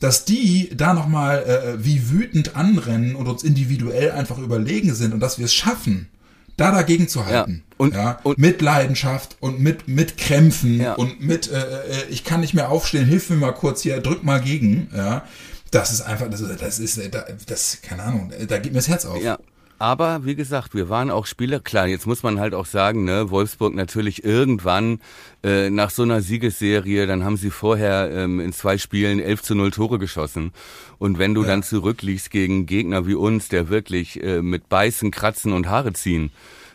[0.00, 1.42] dass die da nochmal
[1.78, 6.08] äh, wie wütend anrennen und uns individuell einfach überlegen sind und dass wir es schaffen,
[6.56, 7.62] da dagegen zu halten.
[7.68, 7.74] Ja.
[7.78, 10.94] Und- ja, und- mit Leidenschaft und mit, mit Krämpfen Ja.
[10.94, 14.24] und mit, äh, äh, ich kann nicht mehr aufstehen, hilf mir mal kurz hier, drück
[14.24, 14.88] mal gegen.
[14.94, 15.24] Ja,
[15.70, 18.88] das ist einfach, das ist, das ist, da- das, keine Ahnung, da geht mir das
[18.88, 19.22] Herz auf.
[19.22, 19.38] Ja.
[19.80, 21.58] Aber wie gesagt, wir waren auch Spieler.
[21.58, 25.00] Klar, jetzt muss man halt auch sagen, ne, Wolfsburg natürlich irgendwann
[25.42, 29.54] äh, nach so einer Siegesserie, dann haben sie vorher ähm, in zwei Spielen 11 zu
[29.54, 30.52] 0 Tore geschossen.
[30.98, 35.54] Und wenn du dann zurückliegst gegen Gegner wie uns, der wirklich äh, mit Beißen, Kratzen
[35.54, 36.30] und Haare ziehen,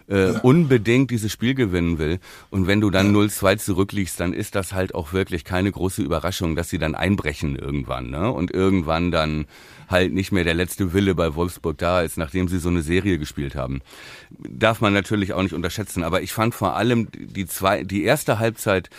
[0.08, 2.20] äh, unbedingt dieses Spiel gewinnen will.
[2.50, 6.56] Und wenn du dann 0-2 zurückliegst, dann ist das halt auch wirklich keine große Überraschung,
[6.56, 8.32] dass sie dann einbrechen irgendwann, ne?
[8.32, 9.46] Und irgendwann dann
[9.88, 13.18] halt nicht mehr der letzte Wille bei Wolfsburg da ist, nachdem sie so eine Serie
[13.18, 13.82] gespielt haben.
[14.32, 16.04] Darf man natürlich auch nicht unterschätzen.
[16.04, 18.90] Aber ich fand vor allem die zwei, die erste Halbzeit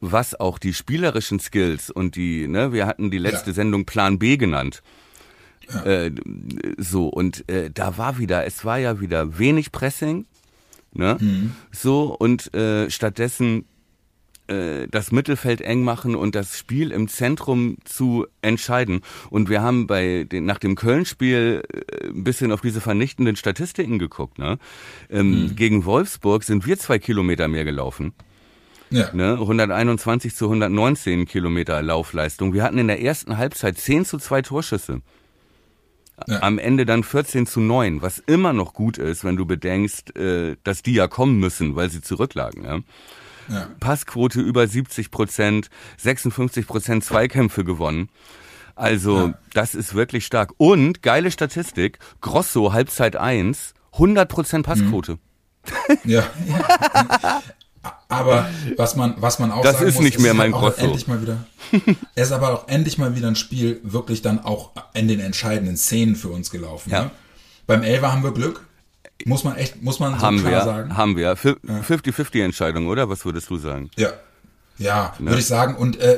[0.00, 3.54] was auch die spielerischen Skills und die, ne, wir hatten die letzte Ja.
[3.54, 4.82] Sendung Plan B genannt.
[5.84, 6.10] Äh,
[6.78, 10.24] so, und äh, da war wieder, es war ja wieder wenig Pressing,
[10.92, 11.18] ne?
[11.72, 13.64] So, und äh, stattdessen
[14.50, 19.02] äh, das Mittelfeld eng machen und das Spiel im Zentrum zu entscheiden.
[19.30, 24.00] Und wir haben bei den, nach dem Köln-Spiel äh, ein bisschen auf diese vernichtenden Statistiken
[24.00, 24.38] geguckt.
[24.38, 24.58] Ne?
[25.08, 28.12] Ähm, Gegen Wolfsburg sind wir zwei Kilometer mehr gelaufen.
[28.90, 29.14] Ja.
[29.14, 29.34] Ne?
[29.34, 32.52] 121 zu 119 Kilometer Laufleistung.
[32.52, 35.00] Wir hatten in der ersten Halbzeit 10 zu 2 Torschüsse.
[36.26, 36.42] Ja.
[36.42, 40.56] Am Ende dann 14 zu 9, was immer noch gut ist, wenn du bedenkst, äh,
[40.64, 42.64] dass die ja kommen müssen, weil sie zurücklagen.
[42.64, 42.78] Ja?
[43.48, 43.68] Ja.
[43.80, 48.08] Passquote über 70 Prozent, 56 Prozent Zweikämpfe gewonnen.
[48.76, 49.34] Also, Ja.
[49.52, 50.52] das ist wirklich stark.
[50.56, 55.18] Und geile Statistik, Grosso Halbzeit 1, 100 Prozent Passquote.
[56.04, 56.24] Ja.
[58.10, 60.60] Aber was man, was man auch Das sagen ist muss, nicht mehr ist mein auch
[60.60, 60.80] Grosso.
[60.82, 61.38] endlich mal wieder.
[62.14, 65.76] es ist aber auch endlich mal wieder ein Spiel wirklich dann auch in den entscheidenden
[65.76, 66.90] Szenen für uns gelaufen.
[66.90, 67.04] Ja.
[67.04, 67.10] Ne?
[67.66, 68.66] Beim Elfer haben wir Glück.
[69.26, 70.96] Muss man echt, muss man so haben klar wir, sagen.
[70.96, 71.36] haben wir.
[71.36, 73.08] Fi- 50-50 Entscheidung, oder?
[73.08, 73.90] Was würdest du sagen?
[73.96, 74.10] Ja.
[74.78, 75.76] Ja, würde ich sagen.
[75.76, 76.16] Und äh,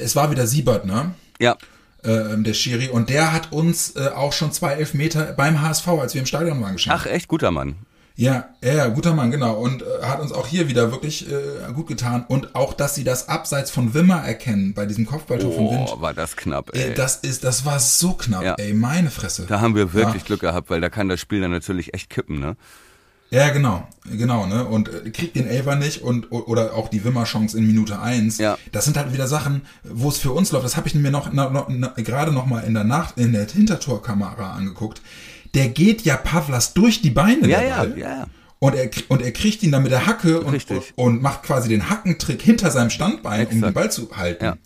[0.00, 1.14] es war wieder Siebert, ne?
[1.40, 1.56] Ja.
[2.02, 2.88] äh, der Schiri.
[2.88, 6.60] Und der hat uns äh, auch schon zwei Elfmeter beim HSV, als wir im Stadion
[6.62, 6.98] waren, geschenkt.
[7.00, 7.76] Ach, echt guter Mann.
[8.14, 9.54] Ja, ja, guter Mann, genau.
[9.54, 12.24] Und äh, hat uns auch hier wieder wirklich äh, gut getan.
[12.28, 15.90] Und auch, dass sie das abseits von Wimmer erkennen, bei diesem Kopfballtor von Wind.
[15.94, 16.94] Oh, war das knapp, Äh, ey.
[16.94, 18.54] das ist, das war so knapp, Ja.
[18.58, 19.46] ey, meine Fresse.
[19.48, 20.26] Da haben wir wirklich Ja.
[20.26, 22.56] Glück gehabt, weil da kann das Spiel dann natürlich echt kippen, ne?
[23.30, 24.66] Ja, genau, genau, ne?
[24.66, 28.36] Und äh, kriegt den Elfer nicht und oder auch die Wimmer-Chance in Minute eins.
[28.36, 28.58] Ja.
[28.72, 30.66] Das sind halt wieder Sachen, wo es für uns läuft.
[30.66, 33.32] Das habe ich mir noch, noch, noch, noch gerade noch mal in der Nacht in
[33.32, 35.00] der Hintertorkamera angeguckt.
[35.54, 37.46] Der geht ja Pavlas durch die Beine.
[37.48, 38.26] Ja, ja, ja, ja.
[38.58, 41.90] Und er, und er kriegt ihn dann mit der Hacke und, und macht quasi den
[41.90, 43.64] Hackentrick hinter seinem Standbein, um Exakt.
[43.64, 44.44] den Ball zu halten.
[44.44, 44.56] Ja.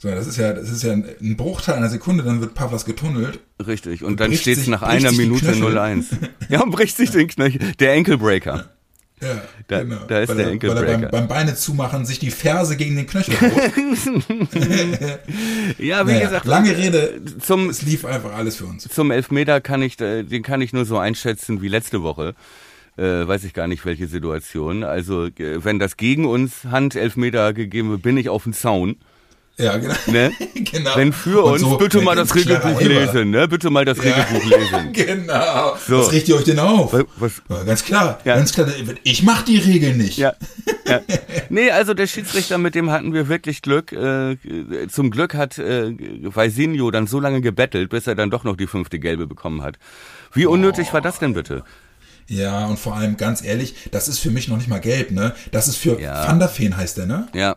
[0.00, 3.40] So, das ist ja, das ist ja ein Bruchteil einer Sekunde, dann wird Pavlas getunnelt.
[3.64, 4.04] Richtig.
[4.04, 5.76] Und dann steht's sich- nach einer Minute Knöchel.
[5.76, 6.04] 0-1.
[6.48, 7.60] Ja, und bricht sich den Knöchel.
[7.78, 8.70] Der Enkelbreaker.
[9.20, 9.96] Ja, Da- genau.
[10.06, 10.86] da ist weil der er, Enkelbreaker.
[10.86, 13.34] Weil er beim, beim Beine zumachen sich die Ferse gegen den Knöchel.
[15.78, 18.88] Ja, wie Naja, gesagt, lange Rede, zum, es lief einfach alles für uns.
[18.88, 22.34] zum Elfmeter kann ich, äh, den kann ich nur so einschätzen wie letzte Woche.
[22.96, 24.82] Äh, weiß ich gar nicht, welche Situation.
[24.82, 28.96] Also, äh, wenn das gegen uns Hand-Elfmeter gegeben wird, bin ich auf dem Zaun.
[29.58, 29.94] Ja, genau.
[30.06, 30.32] Ne?
[30.54, 30.96] genau.
[30.96, 33.48] Wenn für uns, so bitte mal das Regelbuch lesen, ne?
[33.48, 34.14] Bitte mal das Ja.
[34.14, 34.92] Regelbuch lesen.
[34.92, 35.76] genau.
[35.86, 35.98] So.
[35.98, 36.92] Was richtet ihr euch denn auf?
[37.16, 38.36] Was- Ja, ganz klar, Ja.
[38.36, 38.68] ganz klar.
[39.02, 40.16] Ich mach die Regeln nicht.
[40.18, 40.34] Ja.
[40.86, 41.00] ja.
[41.50, 43.90] Nee, also der Schiedsrichter, mit dem hatten wir wirklich Glück.
[43.92, 44.36] Äh,
[44.90, 45.92] zum Glück hat äh,
[46.22, 49.76] Vaisinho dann so lange gebettelt, bis er dann doch noch die fünfte Gelbe bekommen hat.
[50.34, 51.64] Wie unnötig war das denn bitte?
[52.30, 55.34] Ja, und vor allem, ganz ehrlich, das ist für mich noch nicht mal gelb, ne?
[55.50, 56.28] Das ist für Ja.
[56.28, 57.26] Van der Feen heißt der, ne?
[57.32, 57.56] Ja.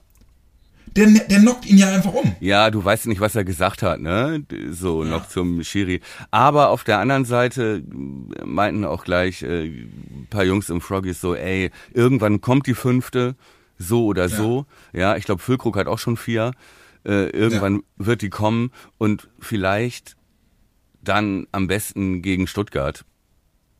[0.95, 2.35] Der, der knockt ihn ja einfach um.
[2.41, 4.43] Ja, du weißt nicht, was er gesagt hat, ne?
[4.71, 6.01] So noch zum Schiri.
[6.31, 7.81] Aber auf der anderen Seite
[8.43, 13.35] meinten auch gleich äh, ein paar Jungs im Froggies so, ey, irgendwann kommt die fünfte,
[13.77, 14.65] so oder so.
[14.91, 16.51] Ja, ich glaube, Füllkrug hat auch schon vier.
[17.05, 20.17] Äh, irgendwann wird die kommen und vielleicht
[21.03, 23.05] dann am besten gegen Stuttgart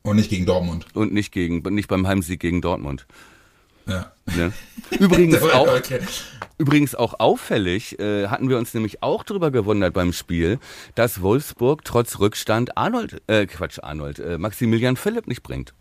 [0.02, 0.86] Und nicht gegen Dortmund.
[0.94, 3.06] und nicht gegen, nicht beim Heimsieg gegen Dortmund.
[3.86, 4.12] Ja.
[4.36, 4.52] Ne?
[4.98, 6.00] Übrigens auch, Okay.
[6.58, 10.60] Übrigens auch auffällig, äh, hatten wir uns nämlich auch drüber gewundert beim Spiel,
[10.94, 15.74] dass Wolfsburg trotz Rückstand Arnold, äh, Quatsch, Arnold, äh, Maximilian Philipp nicht bringt.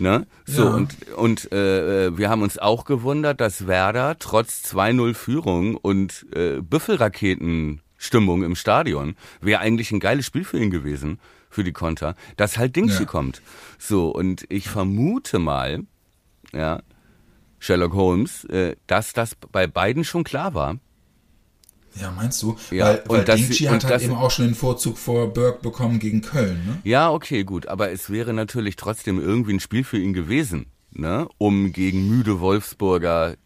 [0.00, 0.26] Ne?
[0.46, 0.70] So, Ja.
[0.70, 6.26] und, und äh, äh, wir haben uns auch gewundert, dass Werder trotz 2-0 Führung und
[6.34, 11.18] äh, Büffelraketenstimmung im Stadion, wäre eigentlich ein geiles Spiel für ihn gewesen,
[11.50, 13.08] für die Konter, dass halt Dingschi Ja.
[13.08, 13.42] kommt.
[13.78, 15.84] So, und ich vermute mal,
[16.56, 16.82] ja,
[17.58, 20.78] Sherlock Holmes, äh, dass das bei beiden schon klar war.
[21.98, 22.56] Ja, meinst du?
[22.70, 25.32] Ja, weil und weil das- Dingschi und hat halt eben auch schon den Vorzug vor
[25.32, 26.78] Burke bekommen gegen Köln, ne?
[26.84, 31.26] Ja, okay, gut, aber es wäre natürlich trotzdem irgendwie ein Spiel für ihn gewesen, ne,
[31.38, 33.36] um gegen müde Wolfsburger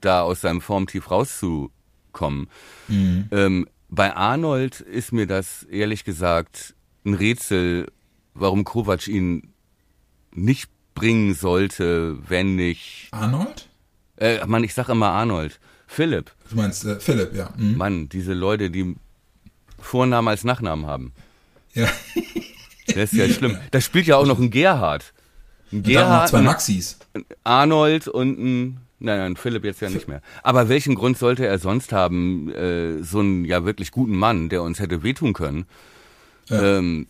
[0.00, 2.48] da aus seinem Formtief rauszukommen.
[2.88, 6.74] Ähm, bei Arnold ist mir das ehrlich gesagt
[7.06, 7.86] ein Rätsel,
[8.34, 9.52] warum Kovac ihn
[10.32, 13.08] nicht bringen sollte, wenn nicht.
[13.10, 13.68] Arnold?
[14.16, 15.58] Äh, Mann, ich sag immer Arnold.
[15.86, 16.32] Philipp.
[16.50, 17.52] Du meinst äh, Philipp, ja.
[17.56, 17.76] Hm?
[17.76, 18.94] Mann, diese Leute, die
[19.78, 21.12] Vornamen als Nachnamen haben.
[21.74, 21.88] Ja.
[22.86, 23.58] Das ist ja schlimm.
[23.70, 25.12] Da spielt ja auch noch ein Gerhard.
[25.72, 26.98] Ein Und dann noch Gerhard, zwei ein Maxis.
[27.42, 28.64] Arnold und ein,
[28.98, 30.22] nein, nein, Philipp jetzt ja nicht mehr.
[30.42, 34.62] Aber welchen Grund sollte er sonst haben, äh, so einen ja wirklich guten Mann, der
[34.62, 35.66] uns hätte wehtun können,
[36.50, 37.06] ähm,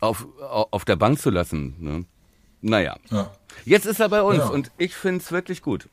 [0.00, 1.74] auf, au- auf der Bank zu lassen?
[1.80, 2.04] Ne?
[2.66, 2.96] Naja.
[3.10, 3.30] Ja.
[3.66, 4.48] Jetzt ist er bei uns Ja.
[4.48, 5.88] und ich find's wirklich gut.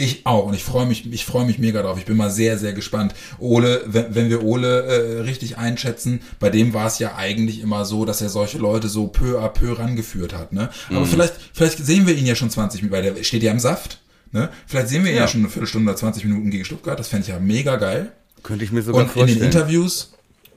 [0.00, 1.98] Ich auch und ich freue mich, ich freue mich mega drauf.
[1.98, 3.14] Ich bin mal sehr, sehr gespannt.
[3.40, 7.84] Ole, wenn, wenn wir Ole äh, richtig einschätzen, bei dem war es ja eigentlich immer
[7.84, 10.52] so, dass er solche Leute so peu à peu rangeführt hat.
[10.52, 10.68] Ne?
[10.90, 13.58] Aber vielleicht, vielleicht sehen wir ihn ja schon 20 Minuten, weil der steht ja im
[13.58, 14.00] Saft.
[14.30, 14.50] Ne?
[14.66, 15.22] Vielleicht sehen wir ihn ja.
[15.22, 15.28] Ja.
[15.28, 16.98] schon eine Viertelstunde oder 20 Minuten gegen Stuttgart.
[16.98, 18.12] Das fände ich ja mega geil.
[18.44, 19.38] Könnte ich mir sogar Und in vorstellen.
[19.40, 20.12] den Interviews,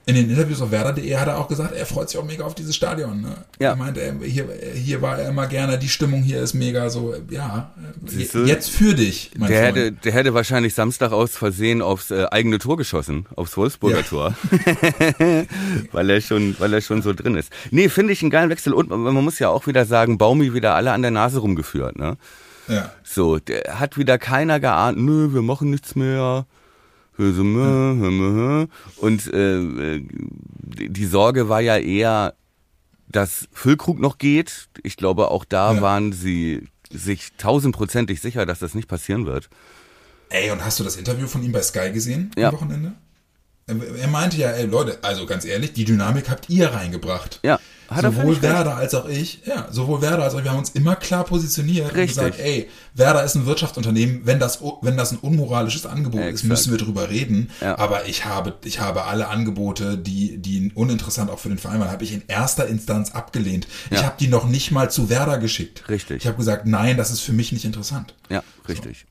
[0.08, 2.56] in den Interviews auf Werder.de hat er auch gesagt, er freut sich auch mega auf
[2.56, 3.22] dieses Stadion.
[3.22, 3.36] Ne?
[3.60, 3.70] Ja.
[3.72, 7.14] Er meinte, er, hier, hier war er immer gerne, die Stimmung hier ist mega so,
[7.30, 7.72] ja,
[8.08, 8.46] Siehst du?
[8.46, 9.78] jetzt für dich, mein Der Freund.
[9.78, 14.02] hätte, der hätte wahrscheinlich Samstag aus Versehen aufs äh, eigene Tor geschossen, aufs Wolfsburger Ja.
[14.02, 14.36] Tor,
[15.92, 17.52] weil er schon, weil er schon so drin ist.
[17.70, 20.76] Nee, finde ich einen geilen Wechsel und man muss ja auch wieder sagen, Baumi wieder
[20.76, 22.18] alle an der Nase rumgeführt, ne?
[22.68, 22.92] Ja.
[23.04, 26.46] So, der hat wieder keiner geahnt, nö, wir machen nichts mehr.
[29.00, 30.02] Und äh,
[30.90, 32.34] die Sorge war ja eher,
[33.10, 34.68] dass Füllkrug noch geht.
[34.84, 35.82] Ich glaube, auch da Ja.
[35.82, 39.50] waren sie sich tausendprozentig sicher, dass das nicht passieren wird.
[40.30, 42.50] Ey, und hast du das Interview von ihm bei Sky gesehen Ja.
[42.50, 42.94] am Wochenende?
[43.68, 47.40] Er- Er meinte ja, ey Leute, also ganz ehrlich, die Dynamik habt ihr reingebracht.
[47.44, 47.60] Ja,
[47.92, 48.42] Hat sowohl.
[48.42, 51.24] Werder als auch ich, ja, sowohl Werder als auch ich, wir haben uns immer klar
[51.26, 52.18] positioniert Richtig.
[52.18, 56.28] und gesagt, ey, Werder ist ein Wirtschaftsunternehmen, wenn das, wenn das ein unmoralisches Angebot ist,
[56.28, 56.48] Exakt.
[56.50, 57.50] müssen wir drüber reden.
[57.60, 57.78] Ja.
[57.78, 61.92] Aber ich habe, ich habe alle Angebote, die, die uninteressant auch für den Verein waren,
[61.92, 63.68] habe ich in erster Instanz abgelehnt.
[63.90, 64.06] Ich Ja.
[64.06, 65.88] habe die noch nicht mal zu Werder geschickt.
[65.90, 66.18] Richtig.
[66.22, 68.16] Ich habe gesagt, nein, das ist für mich nicht interessant.
[68.30, 69.06] Ja, richtig.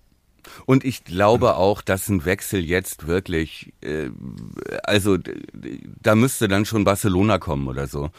[0.66, 4.08] Und ich glaube auch, dass ein Wechsel jetzt wirklich, äh,
[4.84, 5.16] also
[6.02, 8.10] da müsste dann schon Barcelona kommen oder so.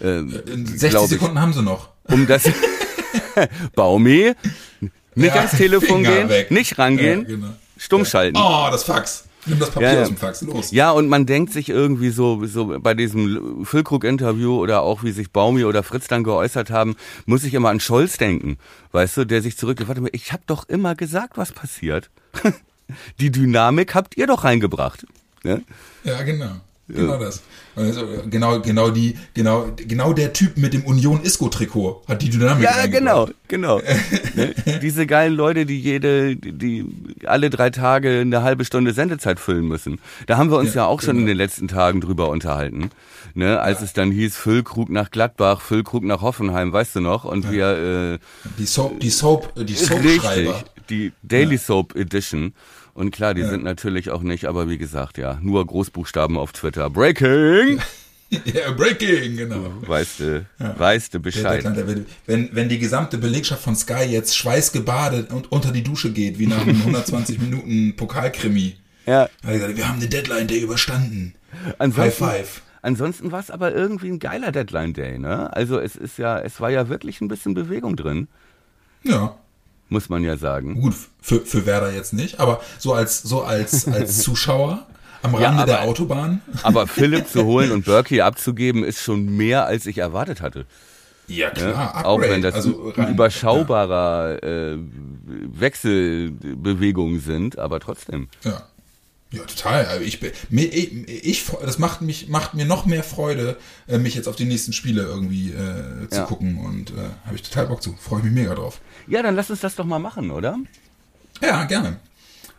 [0.00, 1.10] Äh, In 60 glaub ich.
[1.10, 1.88] Sekunden haben sie noch.
[2.04, 2.44] Um das
[3.74, 4.32] Baumi,
[5.14, 6.50] nicht Ja, ans Telefon Finger gehen, weg.
[6.50, 7.48] nicht rangehen, Ja, genau.
[7.76, 8.36] stumm schalten.
[8.40, 9.24] Oh, das Fax.
[9.46, 10.42] Nimm das Papier Ja, aus dem Fax.
[10.42, 10.70] Los.
[10.72, 15.30] Ja, und man denkt sich irgendwie so, so bei diesem Füllkrug-Interview oder auch wie sich
[15.30, 16.96] Baumi oder Fritz dann geäußert haben,
[17.26, 18.58] muss ich immer an Scholz denken,
[18.92, 22.10] weißt du, der sich zurück, warte mal, ich habe doch immer gesagt, was passiert.
[23.20, 25.06] Die Dynamik habt ihr doch reingebracht.
[25.44, 25.62] Ne?
[26.04, 26.56] Ja, genau.
[26.88, 27.42] Genau das.
[27.76, 32.30] Also, genau, genau die, genau, genau der Typ mit dem Union Isco Trikot hat die
[32.30, 32.64] Dynamik.
[32.64, 33.78] Ja, genau, genau.
[34.34, 34.54] ne?
[34.82, 36.86] Diese geilen Leute, die jede, die-
[37.26, 40.00] alle drei Tage eine halbe Stunde Sendezeit füllen müssen.
[40.26, 41.20] Da haben wir uns ja, Ja, auch schon genau.
[41.22, 42.90] in den letzten Tagen drüber unterhalten.
[43.34, 43.60] Ne?
[43.60, 47.24] Als es dann hieß, Füllkrug nach Gladbach, Füllkrug nach Hoffenheim, weißt du noch?
[47.24, 48.18] Und wir, äh,
[48.58, 50.64] Die Soap, die Soap, die Soap-Schreiber.
[50.90, 52.54] die Daily Soap Edition.
[52.98, 56.90] Und klar, die sind natürlich auch nicht, aber wie gesagt, ja, nur Großbuchstaben auf Twitter.
[56.90, 57.80] Breaking!
[58.30, 59.72] Ja, Breaking, genau.
[59.86, 61.64] Weißt du, weißt du Bescheid.
[62.26, 66.46] Wenn, wenn die gesamte Belegschaft von Sky jetzt schweißgebadet und unter die Dusche geht, wie
[66.46, 68.76] nach einem 120 Minuten Pokalkrimi,
[69.06, 69.30] Ja.
[69.42, 71.32] gesagt, wir haben den Deadline Day überstanden.
[71.64, 72.62] High Ansonsten, five.
[72.82, 75.50] Ansonsten war es aber irgendwie ein geiler Deadline Day, ne?
[75.56, 78.28] Also es ist ja, es war ja wirklich ein bisschen Bewegung drin,
[79.04, 79.36] Ja.
[79.88, 80.80] Muss man ja sagen.
[80.80, 84.86] Gut, für, für Werder jetzt nicht, aber so als, so als, als Zuschauer
[85.22, 86.42] am Ja, Rande der aber- Autobahn.
[86.62, 90.66] Aber Philipp zu holen und Berkey abzugeben, ist schon mehr, als ich erwartet hatte.
[91.26, 91.52] Ja, Ne?
[91.54, 92.06] klar, Upgrade.
[92.06, 94.78] Auch wenn das also ein rein- überschaubarer äh,
[95.92, 98.28] Wechselbewegungen sind, aber trotzdem.
[98.44, 98.62] Ja.
[99.30, 99.84] Ja, total.
[99.84, 104.26] Also ich, ich, ich, das macht mich, macht mir noch mehr Freude, äh, mich jetzt
[104.26, 106.24] auf die nächsten Spiele irgendwie äh, zu Ja.
[106.24, 106.94] gucken und äh,
[107.26, 107.94] habe ich total Bock zu.
[108.00, 108.80] Freue ich mich mega drauf.
[109.06, 110.58] Ja, dann lass uns das doch mal machen, oder?
[111.42, 112.00] Ja, gerne.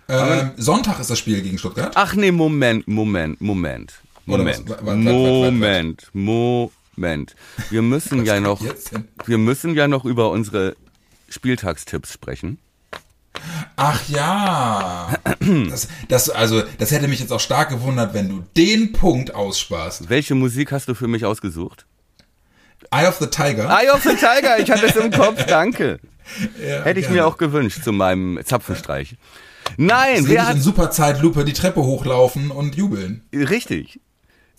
[0.07, 1.93] Ähm, Sonntag ist das Spiel gegen Stuttgart.
[1.95, 3.93] Ach nee, Moment, Moment, Moment.
[4.26, 4.70] Moment.
[4.70, 4.78] was?
[4.80, 7.36] Wa- wa- wa- wa- wa- Moment, Moment.
[7.72, 8.63] Wir müssen ja noch,
[9.26, 10.76] wir müssen ja noch über unsere
[11.30, 12.59] Spieltagstipps sprechen.
[13.82, 15.13] Ach ja.
[15.69, 20.09] Das, das, also, das hätte mich jetzt auch stark gewundert, wenn du den Punkt aussparst.
[20.09, 21.86] Welche Musik hast du für mich ausgesucht?
[22.91, 23.69] Eye of the Tiger.
[23.69, 25.99] Eye of the Tiger, ich hatte es im Kopf, danke.
[26.63, 27.21] Ja, Hätte ich gerne.
[27.21, 29.15] mir auch gewünscht zu meinem Zapfenstreich.
[29.77, 33.23] Nein, Sehe wer dich hat, in Superzeitlupe die Treppe hochlaufen und jubeln.
[33.34, 33.99] richtig.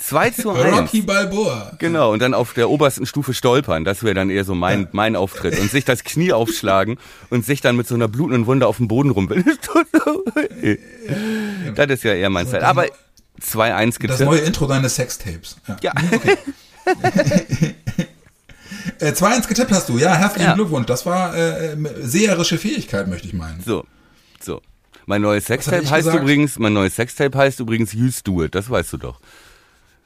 [0.00, 0.76] 2 zu 1.
[0.76, 1.72] Rocky Balboa.
[1.78, 5.14] Genau, und dann auf der obersten Stufe stolpern, das wäre dann eher so mein, mein
[5.14, 5.58] Auftritt.
[5.58, 6.98] Und sich das Knie aufschlagen
[7.28, 9.44] und sich dann mit so einer blutenden Wunde auf dem Boden rumpeln.
[11.74, 12.62] das ist ja eher mein Zeit.
[12.62, 12.86] Aber
[13.42, 14.20] 2-1 Das getippt.
[14.20, 15.56] neue Intro deines Sextapes.
[15.68, 15.76] Ja.
[15.82, 15.92] Ja.
[18.98, 20.54] Äh, 2-1 getippt hast du, ja, herzlichen Ja.
[20.54, 20.86] Glückwunsch.
[20.86, 23.60] Das war äh, äh, seherische Fähigkeit, möchte ich meinen.
[23.62, 23.84] So,
[24.42, 24.62] so.
[25.06, 26.22] Mein neues Sextape heißt gesagt?
[26.22, 29.20] übrigens, mein neues Sextape heißt übrigens Used Do It, das weißt du doch.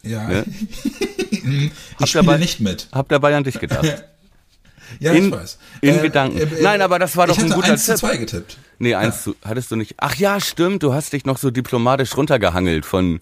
[0.05, 0.29] Ja.
[0.29, 0.45] Ne?
[1.31, 2.89] ich Habt spiele dabei- nicht mit.
[2.93, 4.05] Hab dabei an dich gedacht.
[5.01, 5.59] Ja, In- ich weiß.
[5.81, 6.47] in Gedanken.
[6.63, 8.01] Nein, aber das war doch ein guter 1 zu Tipp.
[8.01, 8.59] 2 getippt.
[8.79, 9.95] Nee, eins zu, hattest du nicht.
[9.97, 13.21] Ach ja, stimmt, du hast dich noch so diplomatisch runtergehangelt von,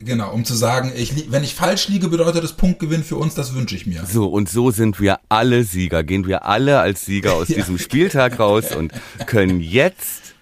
[0.00, 3.54] Genau, um zu sagen, ich, wenn ich falsch liege, bedeutet das Punktgewinn für uns, das
[3.54, 4.04] wünsche ich mir.
[4.06, 7.56] so, und so sind wir alle Sieger, gehen wir alle als Sieger aus Ja.
[7.56, 8.92] diesem Spieltag raus und
[9.26, 10.34] können jetzt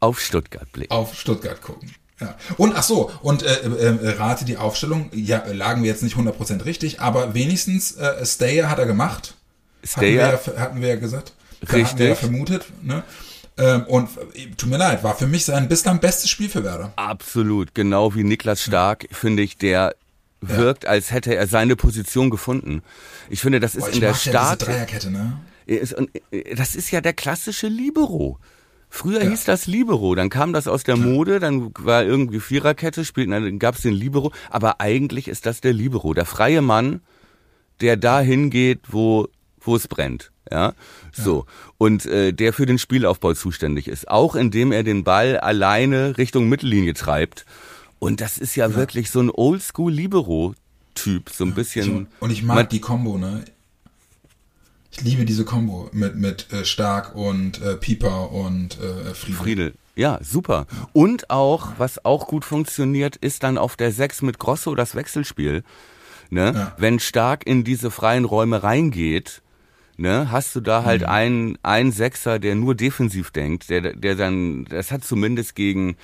[0.00, 0.92] auf Stuttgart blicken.
[0.92, 1.90] Auf Stuttgart gucken.
[2.20, 2.36] Ja.
[2.58, 6.64] Und ach so, und äh, äh, rate die Aufstellung, ja, lagen wir jetzt nicht 100%
[6.66, 9.34] richtig, aber wenigstens äh, Stayer hat er gemacht.
[9.84, 10.32] Stayer.
[10.32, 11.32] Hatten wir, ja- hatten wir ja gesagt.
[11.62, 12.18] Hatten wir ja Richtig.
[12.18, 12.64] vermutet.
[12.82, 13.02] Ne?
[13.58, 16.92] Ähm, und äh, tut mir leid, war für mich sein bislang bestes Spiel für Werder.
[16.96, 19.94] Absolut, genau wie Niklas Stark, finde ich, der
[20.42, 22.82] wirkt, als hätte er seine Position gefunden.
[23.28, 24.66] Ich finde, das ist Boah, in ich der mag ja Start.
[24.66, 25.40] Dreierkette, ne?
[25.66, 28.38] Äh, das ist ja der klassische Libero.
[28.92, 33.30] Früher hieß das Libero, dann kam das aus der Mode, dann war irgendwie Viererkette, spielten,
[33.30, 37.00] dann gab es den Libero, aber eigentlich ist das der Libero, der freie Mann,
[37.80, 39.28] der dahin geht, wo
[39.62, 40.72] wo es brennt, ja,
[41.12, 41.44] so.
[41.76, 46.48] Und äh, der für den Spielaufbau zuständig ist, auch indem er den Ball alleine Richtung
[46.48, 47.44] Mittellinie treibt.
[47.98, 50.54] Und das ist ja, wirklich so ein Oldschool Libero
[50.94, 53.44] Typ, so ein bisschen Und ich mag Man- die Combo, ne?
[54.90, 59.36] Ich liebe diese Combo mit, mit äh, Stark und äh, Pieper und äh, Friedel.
[59.36, 59.74] Friedel.
[59.96, 60.66] Ja, super.
[60.92, 65.62] Und auch, was auch gut funktioniert, ist dann auf der 6 mit Grosso das Wechselspiel.
[66.30, 66.52] Ne?
[66.54, 66.74] Ja.
[66.78, 69.42] Wenn Stark in diese freien Räume reingeht,
[70.00, 74.64] ne, hast du da halt einen, einen Sechser, der nur defensiv denkt, der, der dann,
[74.64, 75.96] das hat zumindest gegen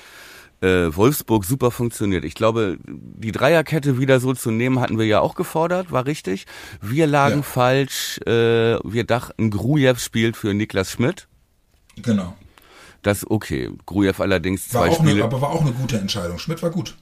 [0.63, 2.25] äh, Wolfsburg super funktioniert.
[2.25, 6.47] Ich glaube, die Dreierkette wieder so zu nehmen, hatten wir ja auch gefordert, war richtig.
[6.81, 7.43] Wir lagen Ja.
[7.43, 11.29] falsch, äh, wir dachten, Grujew spielt für Niklas Schmidt.
[11.97, 12.35] Genau.
[13.03, 13.71] Das okay.
[13.87, 15.25] Grujew allerdings War zwei auch eine, Spiele.
[15.25, 16.39] aber war auch eine gute Entscheidung.
[16.39, 16.97] Schmidt war gut.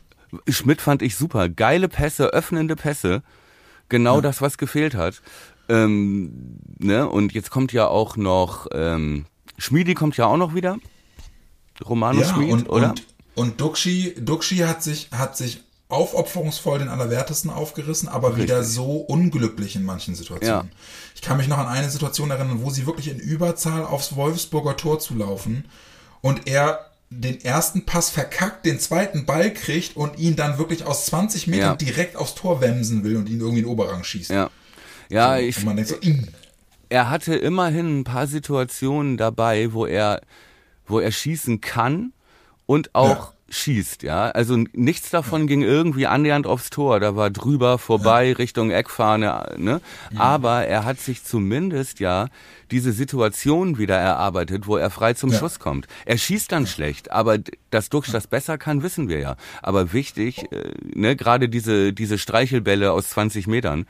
[0.49, 1.49] Schmidt fand ich super.
[1.49, 3.23] Geile Pässe, öffnende Pässe.
[3.89, 5.23] Genau das, was gefehlt hat.
[5.69, 7.09] Ähm, ne?
[7.09, 9.27] Und jetzt kommt ja auch noch, ähm,
[9.59, 10.77] Schmiedi kommt ja auch noch wieder.
[11.85, 12.91] Romano Ja, Schmid, und, oder?
[12.91, 18.97] und, und Duxi, Duxi hat sich, hat sich aufopferungsvoll den Allerwertesten aufgerissen, aber wieder so
[18.97, 20.69] unglücklich in manchen Situationen.
[20.69, 20.77] Ja.
[21.15, 24.77] Ich kann mich noch an eine Situation erinnern, wo sie wirklich in Überzahl aufs Wolfsburger
[24.77, 25.67] Tor zulaufen
[26.21, 31.07] und er den ersten Pass verkackt, den zweiten Ball kriegt und ihn dann wirklich aus
[31.07, 31.77] 20 Metern Ja.
[31.77, 34.31] direkt aufs Tor wemsen will und ihn irgendwie in den Oberrang schießt.
[34.31, 34.51] ja.
[35.11, 36.23] Ja, ich, und man denkt so, "Ih."
[36.89, 40.23] er hatte immerhin ein paar Situationen dabei, wo er,
[40.87, 42.13] wo er schießen kann
[42.67, 43.33] und auch Ja.
[43.51, 44.31] schießt, ja.
[44.31, 46.99] Also nichts davon ging irgendwie annähernd aufs Tor.
[47.01, 49.81] Da war drüber, vorbei, Richtung Eckfahne, ne?
[50.17, 52.29] Aber er hat sich zumindest ja
[52.71, 55.39] diese Situation wieder erarbeitet, wo er frei zum Ja.
[55.39, 55.87] Schuss kommt.
[56.07, 57.39] Er schießt dann schlecht, aber
[57.71, 59.37] dass Dux das besser kann, wissen wir ja.
[59.63, 63.87] Aber wichtig, äh, ne, gerade diese, diese Streichelbälle aus 20 Metern,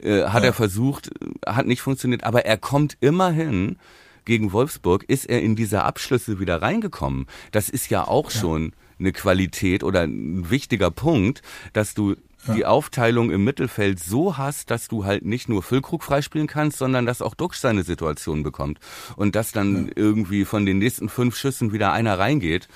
[0.00, 1.10] äh, hat er versucht,
[1.44, 3.76] hat nicht funktioniert, aber er kommt immerhin
[4.24, 7.26] gegen Wolfsburg, ist er in diese Abschlüsse wieder reingekommen.
[7.50, 11.42] Das ist ja auch schon eine Qualität oder ein wichtiger Punkt,
[11.72, 12.16] dass du
[12.48, 17.06] die Aufteilung im Mittelfeld so hast, dass du halt nicht nur Füllkrug freispielen kannst, sondern
[17.06, 18.80] dass auch Dux seine Situation bekommt.
[19.16, 22.68] Und dass dann irgendwie von den nächsten fünf Schüssen wieder einer reingeht,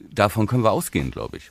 [0.00, 1.50] davon können wir ausgehen, glaube ich.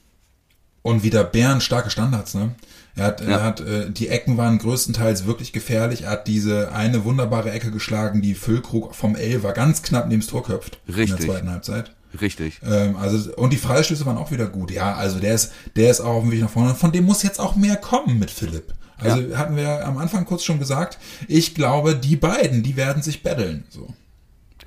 [0.84, 2.52] Und wieder Bären starke Standards, ne?
[2.96, 3.28] Er hat, Ja.
[3.30, 6.04] er hat, äh, die Ecken waren größtenteils wirklich gefährlich.
[6.04, 10.30] Er hat diese eine wunderbare Ecke geschlagen, die Füllkrug vom Elfer ganz knapp neben das
[10.30, 10.78] Tor köpft.
[10.86, 11.20] In Richtig.
[11.20, 11.92] der zweiten Halbzeit.
[12.22, 12.60] Richtig.
[12.64, 14.70] Ähm, also, und die Freistöße waren auch wieder gut.
[14.70, 16.76] Ja, also der ist, der ist auch auf dem Weg nach vorne.
[16.76, 18.74] Von dem muss jetzt auch mehr kommen mit Philipp.
[19.00, 23.24] Also hatten wir am Anfang kurz schon gesagt, ich glaube, die beiden, die werden sich
[23.24, 23.64] betteln.
[23.70, 23.92] So.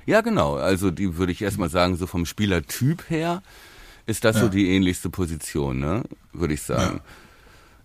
[0.05, 0.55] Ja, genau.
[0.55, 3.41] Also die würde ich erstmal sagen, so vom Spielertyp her
[4.07, 4.47] ist das so Ja.
[4.49, 6.03] die ähnlichste Position, ne?
[6.33, 7.01] Würde ich sagen.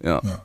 [0.02, 0.20] Ja.
[0.24, 0.44] Ja.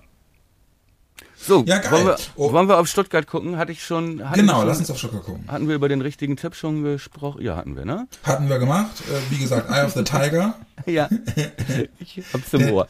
[1.40, 1.92] So, Ja, geil.
[1.92, 2.52] Wollen, wir, Oh.
[2.52, 3.58] wollen wir auf Stuttgart gucken?
[3.58, 4.18] Hatte ich schon.
[4.34, 5.46] Genau, schon, lass uns auf Stuttgart gucken.
[5.48, 7.42] Hatten wir über den richtigen Tipp schon gesprochen?
[7.42, 8.08] Ja, hatten wir, ne?
[8.24, 8.92] Hatten wir gemacht.
[9.10, 10.56] Äh, wie gesagt, Eye of the Tiger.
[10.86, 11.10] Ja.
[12.00, 12.88] ich hab's im Ohr.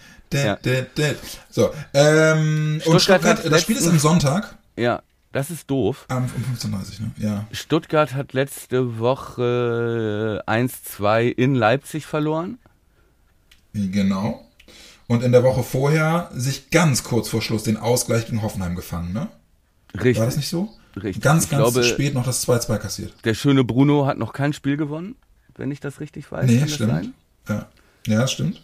[1.49, 4.57] So, ähm, und Stuttgart Stuttgart, hat das Spiel ist am Sonntag.
[4.75, 6.05] ja, das ist doof.
[6.09, 7.11] Um, um 15.30 ne?
[7.17, 7.47] Ja.
[7.51, 12.59] Stuttgart hat letzte Woche 1-2 in Leipzig verloren.
[13.73, 14.43] Genau.
[15.07, 19.13] Und in der Woche vorher sich ganz kurz vor Schluss den Ausgleich gegen Hoffenheim gefangen,
[19.13, 19.29] ne?
[19.93, 20.19] Richtig.
[20.19, 20.69] War das nicht so?
[20.95, 21.21] Richtig.
[21.23, 23.13] Ganz, Ich ganz glaube- spät noch das 2-2 kassiert.
[23.23, 25.15] Der schöne Bruno hat noch kein Spiel gewonnen,
[25.55, 26.49] wenn ich das richtig weiß.
[26.49, 27.13] Nee, stimmt.
[27.47, 27.67] Ja.
[28.05, 28.61] ja, stimmt.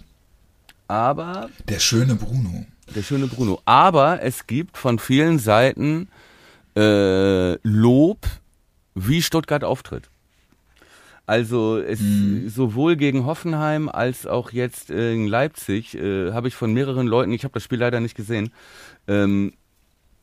[0.87, 2.65] Aber Der schöne Bruno.
[2.93, 3.61] Der schöne Bruno.
[3.65, 6.09] Aber es gibt von vielen Seiten
[6.75, 8.25] äh, Lob,
[8.95, 10.09] wie Stuttgart auftritt.
[11.26, 12.01] Also es
[12.47, 17.32] sowohl gegen Hoffenheim als auch jetzt äh, in Leipzig äh, habe ich von mehreren Leuten,
[17.32, 18.51] ich habe das Spiel leider nicht gesehen,
[19.07, 19.53] ähm,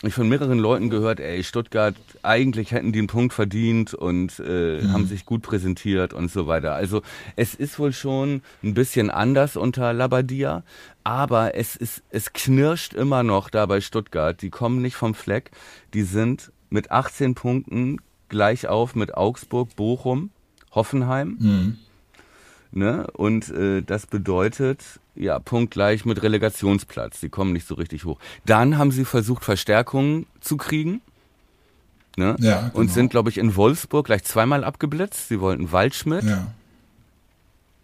[0.03, 4.83] ich von mehreren Leuten gehört, ey, Stuttgart, eigentlich hätten die einen Punkt verdient und äh,
[4.89, 6.75] haben sich gut präsentiert und so weiter.
[6.75, 7.03] Also
[7.37, 10.65] es ist wohl schon ein bisschen anders unter Labadia,
[11.05, 14.41] aber es ist, es knirscht immer noch da bei Stuttgart.
[14.41, 15.51] Die kommen nicht vom Fleck.
[15.93, 17.99] Die sind mit 18 Punkten
[18.31, 20.31] gleich auf mit Augsburg, Bochum,
[20.73, 21.77] Hoffenheim.
[22.73, 23.07] Ne?
[23.15, 24.83] Und äh, das bedeutet,
[25.17, 27.21] ja, punktgleich mit Relegationsplatz.
[27.21, 28.19] Sie kommen nicht so richtig hoch.
[28.47, 31.01] Dann haben sie versucht, Verstärkungen zu kriegen.
[32.17, 32.37] Ne?
[32.39, 32.75] Ja, genau.
[32.75, 35.29] Und sind, glaube ich, in Wolfsburg gleich zweimal abgeblitzt.
[35.29, 36.47] Sie wollten Waldschmidt, Ja.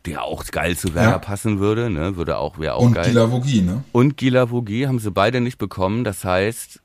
[0.04, 1.18] der auch geil zu Werner Ja.
[1.18, 2.16] passen würde, ne?
[2.16, 3.06] Würde auch, wäre auch Und geil.
[3.10, 3.82] Gila Vogie, ne?
[3.92, 6.04] Und Gila Vogie haben sie beide nicht bekommen.
[6.04, 6.80] Das heißt,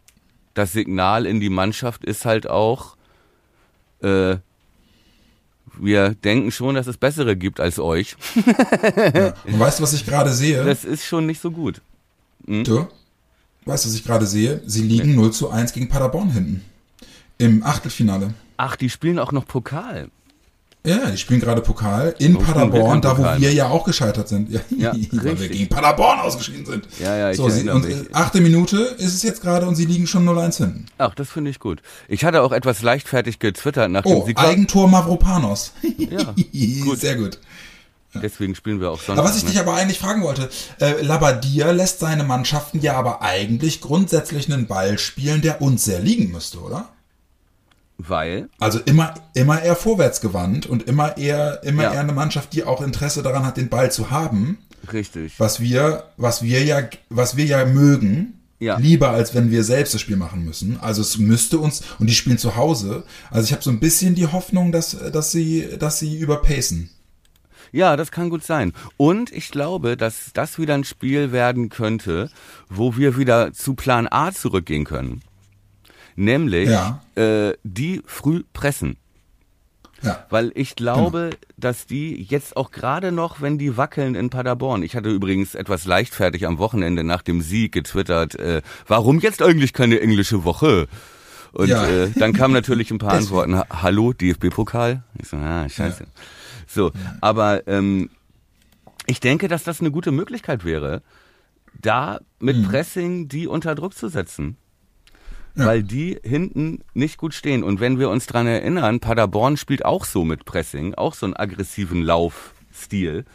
[0.56, 2.96] das Signal in die Mannschaft ist halt auch,
[4.02, 4.38] äh,
[5.80, 8.16] wir denken schon, dass es bessere gibt als euch.
[9.46, 10.64] Und weißt du, was ich gerade sehe?
[10.64, 11.82] Das ist schon nicht so gut.
[12.46, 12.88] Du?
[13.66, 14.62] Weißt du, was ich gerade sehe?
[14.66, 16.64] Sie liegen 0 zu 1 gegen Paderborn hinten.
[17.38, 18.34] Im Achtelfinale.
[18.58, 20.10] Ach, die spielen auch noch Pokal.
[20.84, 23.40] Ja, die spielen gerade Pokal in Oh, wir Paderborn, da wo Pokal.
[23.40, 24.50] wir ja auch gescheitert sind.
[24.50, 26.88] Ja, Ja, weil wir gegen Paderborn ausgeschieden sind.
[27.00, 27.96] Ja, ja, ich so, sie, und mich.
[27.96, 30.86] äh, achte Minute ist es jetzt gerade und sie liegen schon 0-1 hinten.
[30.98, 31.84] Ach, das finde ich gut.
[32.08, 34.40] Ich hatte auch etwas leichtfertig getwittert nach dem Oh, Sieg.
[34.40, 35.74] Eigentor Mavropanos.
[35.98, 36.34] Ja,
[36.96, 37.38] Sehr gut.
[38.16, 39.20] Deswegen spielen wir auch Sonntag.
[39.20, 39.52] Aber was ich ne?
[39.52, 40.50] dich aber eigentlich fragen wollte,
[40.82, 46.00] äh, Labadia lässt seine Mannschaften ja aber eigentlich grundsätzlich einen Ball spielen, der uns sehr
[46.00, 46.90] liegen müsste, oder?
[48.08, 51.94] Weil, Also immer, immer eher vorwärtsgewandt und immer eher, immer Ja.
[51.94, 54.58] eher eine Mannschaft, die auch Interesse daran hat, den Ball zu haben,
[54.92, 55.34] richtig.
[55.40, 58.34] was wir, was wir ja, was wir ja mögen.
[58.60, 58.78] Ja.
[58.78, 60.80] Lieber als wenn wir selbst das Spiel machen müssen.
[60.80, 63.04] Also es müsste uns, und die spielen zu Hause.
[63.32, 66.92] Also ich habe so ein bisschen die Hoffnung, dass, dass sie, dass sie überpacen.
[67.72, 68.74] Ja, das kann gut sein.
[68.98, 72.30] Und ich glaube, dass das wieder ein Spiel werden könnte,
[72.70, 75.22] wo wir wieder zu Plan A zurückgehen können.
[76.16, 77.02] Nämlich Ja.
[77.16, 78.98] äh, die früh pressen.
[80.04, 80.26] Ja.
[80.32, 84.82] Weil ich glaube, dass die jetzt auch gerade noch, wenn die wackeln in Paderborn.
[84.82, 89.74] Ich hatte übrigens etwas leichtfertig am Wochenende nach dem Sieg getwittert, äh, warum jetzt eigentlich
[89.74, 90.88] keine englische Woche?
[91.54, 91.86] Und Ja.
[91.88, 93.12] äh, dann kamen natürlich ein paar.
[93.14, 93.56] Antworten.
[93.56, 95.04] Ha- Hallo, DFB-Pokal?
[95.20, 96.06] Ich so, ah, scheiße.
[96.66, 98.10] So, aber ähm,
[99.06, 101.04] ich denke, dass das eine gute Möglichkeit wäre,
[101.80, 102.64] da mit Mhm.
[102.64, 104.58] Pressing die unter Druck zu setzen.
[105.54, 107.64] Weil die hinten nicht gut stehen.
[107.64, 111.36] Und wenn wir uns dran erinnern, Paderborn spielt auch so mit Pressing, auch so einen
[111.36, 113.26] aggressiven Laufstil.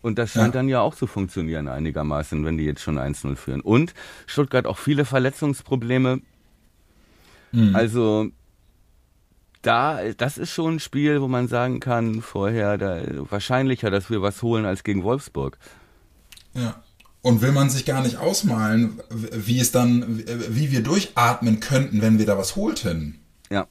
[0.00, 0.60] Und das scheint Ja.
[0.60, 3.60] dann ja auch zu funktionieren einigermaßen, wenn die jetzt schon 1-0 führen.
[3.60, 3.94] Und
[4.26, 6.20] Stuttgart auch viele Verletzungsprobleme.
[7.52, 7.76] Mhm.
[7.76, 8.28] Also
[9.62, 14.22] da, das ist schon ein Spiel, wo man sagen kann, vorher da, wahrscheinlicher, dass wir
[14.22, 15.58] was holen als gegen Wolfsburg.
[16.54, 16.82] Ja.
[17.28, 22.18] Und will man sich gar nicht ausmalen, wie es dann, wie wir durchatmen könnten, wenn
[22.18, 23.18] wir da was holten.
[23.50, 23.66] Ja.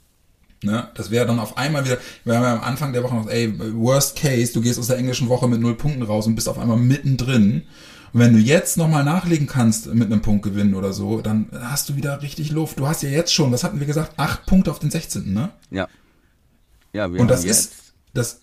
[0.62, 0.90] Ne?
[0.94, 3.52] Das wäre dann auf einmal wieder, wir haben ja am Anfang der Woche noch, ey,
[3.74, 6.60] worst case, du gehst aus der englischen Woche mit null Punkten raus und bist auf
[6.60, 7.64] einmal mittendrin.
[8.14, 11.90] Und wenn du jetzt nochmal nachlegen kannst mit einem Punkt gewinnen oder so, dann hast
[11.90, 12.78] du wieder richtig Luft.
[12.78, 15.50] Du hast ja jetzt schon, was hatten wir gesagt, acht Punkte auf den 16., ne?
[15.72, 15.88] Ja.
[16.94, 18.42] Ja, wir Und das haben ist, jetzt das,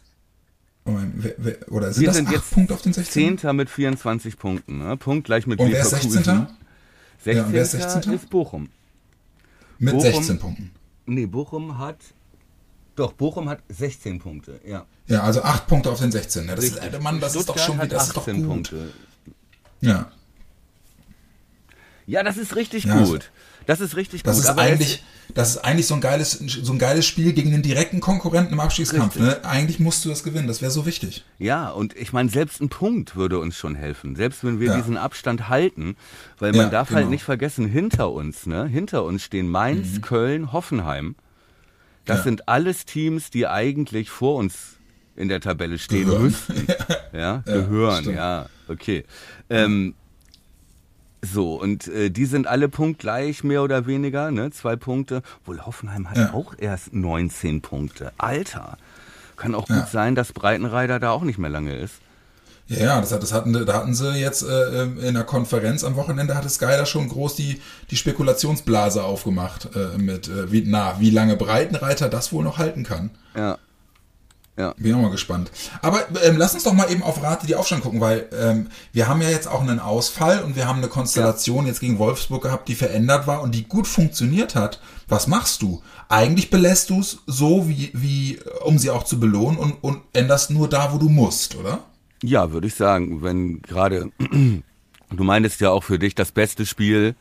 [0.85, 3.13] Moment, wer- wer- oder sind Wir das sind jetzt Punkte auf den 16.?
[3.13, 4.79] Zehnter mit 24 Punkten.
[4.79, 4.97] Ne?
[4.97, 6.25] Punkt gleich mit Und wer ist Leverkusen.
[6.25, 6.47] 16.?
[7.25, 7.37] 16.
[7.37, 8.13] Ja, und wer ist 16.?
[8.13, 8.69] ist Bochum.
[9.79, 10.71] Mit Bochum- 16 Punkten.
[11.07, 11.97] Nee, Bochum hat.
[12.97, 14.85] Doch, Bochum hat 16 Punkte, ja.
[15.09, 16.47] Ja, also acht Punkte auf den 16.
[16.47, 17.03] Ja, das ist, Richtig.
[17.03, 18.47] Mann, das ist doch Stuttgart schon wieder, das ist doch 18 gut.
[18.47, 18.93] Punkte.
[19.81, 20.11] Ja,
[22.07, 23.31] Ja, das ist richtig Ja, gut.
[23.67, 24.45] Das ist richtig das gut.
[24.45, 25.03] ist eigentlich,
[25.33, 28.61] das ist eigentlich so ein geiles, so ein geiles Spiel gegen den direkten Konkurrenten im
[28.61, 29.17] Abstiegskampf.
[29.17, 29.43] Ne?
[29.43, 30.47] Eigentlich musst du das gewinnen.
[30.47, 31.25] Das wäre so wichtig.
[31.39, 34.17] Ja, und ich meine, selbst ein Punkt würde uns schon helfen.
[34.17, 34.77] Selbst wenn wir Ja.
[34.77, 35.97] diesen Abstand halten.
[36.39, 37.01] Weil man Ja, darf genau.
[37.01, 38.67] halt nicht vergessen, hinter uns, ne?
[38.67, 41.15] Hinter uns stehen Mainz, Köln, Hoffenheim.
[42.05, 42.19] Das Mhm.
[42.19, 42.25] Ja.
[42.25, 44.77] sind alles Teams, die eigentlich vor uns
[45.17, 46.23] in der Tabelle stehen Gehören.
[46.25, 46.67] müssten.
[47.15, 49.05] Ja, gehören, ja, okay.
[49.49, 49.95] Ähm,
[51.25, 54.51] so, und äh, die sind alle punktgleich, mehr oder weniger, ne?
[54.51, 55.23] Zwei Punkte.
[55.45, 56.33] Wohl Hoffenheim hat Ja.
[56.33, 58.13] auch erst 19 Punkte.
[58.19, 58.77] Alter.
[59.37, 59.81] Kann auch Ja.
[59.81, 61.95] gut sein, dass Breitenreiter da auch nicht mehr lange ist.
[62.67, 65.97] Ja, ja, das, hat, das hatten, da hatten sie jetzt äh, in der Konferenz am
[65.97, 67.61] Wochenende hatte Sky da schon groß die,
[67.91, 72.83] die Spekulationsblase aufgemacht äh, mit äh, wie, na, wie lange Breitenreiter das wohl noch halten
[72.85, 73.11] kann.
[73.37, 73.59] Ja.
[74.57, 74.73] Ja.
[74.77, 75.51] Bin auch mal gespannt.
[75.83, 79.09] Aber ähm, lass uns doch mal eben auf Rate die Aufstellung gucken, weil ähm, wir
[79.09, 82.69] haben ja jetzt auch einen Ausfall und wir haben eine Konstellation jetzt gegen Wolfsburg gehabt,
[82.69, 84.81] die verändert war und die gut funktioniert hat.
[85.09, 85.83] Was machst du?
[86.09, 90.53] Eigentlich belässt du es so, wie, wie, um sie auch zu belohnen und, und änderst
[90.53, 91.81] nur da, wo du musst, oder?
[92.23, 94.63] Ja, würde ich sagen, wenn gerade, du
[95.25, 97.17] meintest ja auch für dich das beste Spiel,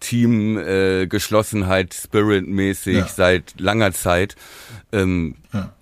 [0.00, 3.06] Team, äh, Geschlossenheit, Spirit-mäßig Ja.
[3.08, 4.36] seit langer Zeit.
[4.90, 5.73] Ähm, Ja.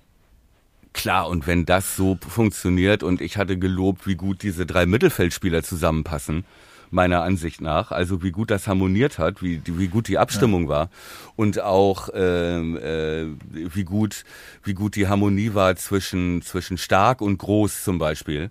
[0.93, 5.63] Klar, und wenn das so funktioniert und ich hatte gelobt, wie gut diese drei Mittelfeldspieler
[5.63, 6.45] zusammenpassen,
[6.93, 10.91] meiner Ansicht nach, also wie gut das harmoniert hat, wie, wie gut die Abstimmung war
[11.37, 14.25] und auch ähm, äh, wie gut
[14.63, 18.51] wie gut die Harmonie war zwischen zwischen stark und groß zum Beispiel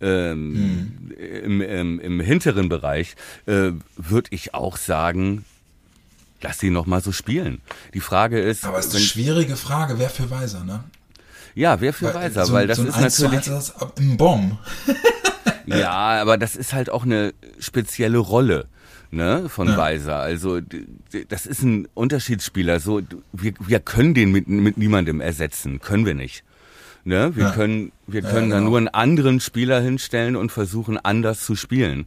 [0.00, 3.16] ähm, im, im, im hinteren Bereich
[3.46, 5.44] äh, würde ich auch sagen,
[6.40, 7.60] lass sie noch mal so spielen.
[7.92, 10.84] Die Frage ist, Aber es ist eine schwierige Frage, wer für Weiser, ne?
[11.54, 13.90] Ja, wer für Weiser, so, weil das so ist 1 zu natürlich 1 ist das
[13.98, 14.58] im Bomb.
[15.66, 15.90] Ja,
[16.20, 18.66] aber das ist halt auch eine spezielle Rolle
[19.10, 19.76] ne, von Ja.
[19.76, 20.16] Weiser.
[20.16, 20.60] Also
[21.28, 22.80] das ist ein Unterschiedsspieler.
[22.80, 23.00] So,
[23.32, 26.42] wir, wir können den mit, mit niemandem ersetzen, können wir nicht.
[27.04, 27.34] Ne?
[27.36, 27.50] Wir Ja.
[27.52, 28.70] können, wir Ja, können da genau.
[28.70, 32.06] nur einen anderen Spieler hinstellen und versuchen, anders zu spielen.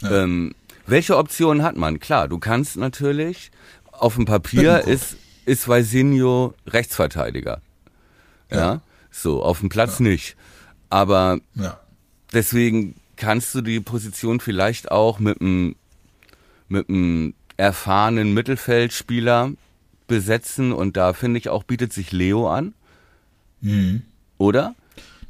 [0.00, 0.22] Ja.
[0.22, 0.54] Ähm,
[0.86, 1.98] welche Optionen hat man?
[2.00, 3.50] Klar, du kannst natürlich,
[3.92, 7.60] auf dem Papier ist, ist Weisinho Rechtsverteidiger.
[8.50, 8.56] Ja.
[8.58, 8.80] Ja.
[9.10, 10.36] So, auf dem Platz nicht.
[10.90, 11.78] Aber Ja.
[12.32, 15.76] deswegen kannst du die Position vielleicht auch mit einem
[16.68, 19.52] mit einem erfahrenen Mittelfeldspieler
[20.06, 22.74] besetzen und da finde ich auch bietet sich Leo an,
[23.60, 24.02] Mhm.
[24.38, 24.74] oder?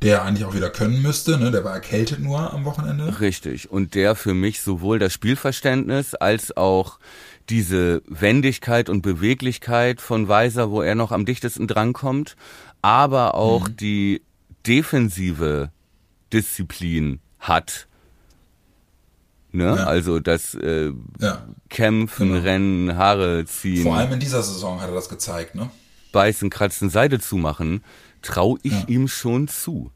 [0.01, 1.51] der eigentlich auch wieder können müsste, ne?
[1.51, 3.19] Der war erkältet nur am Wochenende.
[3.21, 3.69] Richtig.
[3.69, 7.01] Und der für mich sowohl das Spielverständnis als auch
[7.49, 12.37] diese Wendigkeit und Beweglichkeit von Weiser, wo er noch am dichtesten drankommt,
[12.83, 13.77] aber auch mhm.
[13.77, 14.23] die
[14.67, 15.71] defensive
[16.33, 17.87] Disziplin hat.
[19.51, 19.65] Ne?
[19.65, 19.85] Ja.
[19.85, 21.47] Also das äh, ja.
[21.69, 22.43] Kämpfen, genau.
[22.43, 23.83] Rennen, Haare ziehen.
[23.83, 25.71] Vor allem in dieser Saison hat er das gezeigt, ne?
[26.13, 27.83] Beißen, kratzen, Seite zu machen,
[28.23, 28.85] traue ich ja.
[28.89, 29.91] ihm schon zu.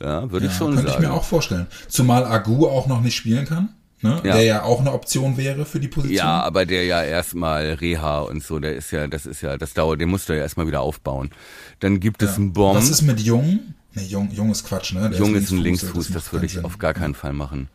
[0.00, 0.92] Ja, würde ich schon könnte sagen.
[0.92, 1.66] Könnte ich mir auch vorstellen.
[1.88, 3.74] Zumal Agu auch noch nicht spielen kann.
[4.04, 4.20] Ne?
[4.22, 4.34] Ja.
[4.34, 6.18] Der ja auch eine Option wäre für die Position.
[6.18, 9.72] Ja, aber der ja erstmal Reha und so, der ist ja, das ist ja, das
[9.72, 11.30] dauert, den musst du ja erstmal wieder aufbauen.
[11.80, 12.76] Dann gibt es einen Bomb.
[12.76, 13.60] Was ist mit Jung?
[13.94, 15.08] Nee, Jung, Jung ist Quatsch, ne?
[15.08, 16.66] Der Jung ist, ein Linksfuß, das, das würde ich Sinn.
[16.66, 17.70] auf gar keinen Fall machen.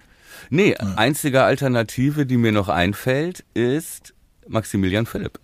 [0.51, 0.93] Nee, ja.
[0.97, 4.13] einzige Alternative, die mir noch einfällt, ist
[4.47, 5.39] Maximilian Philipp.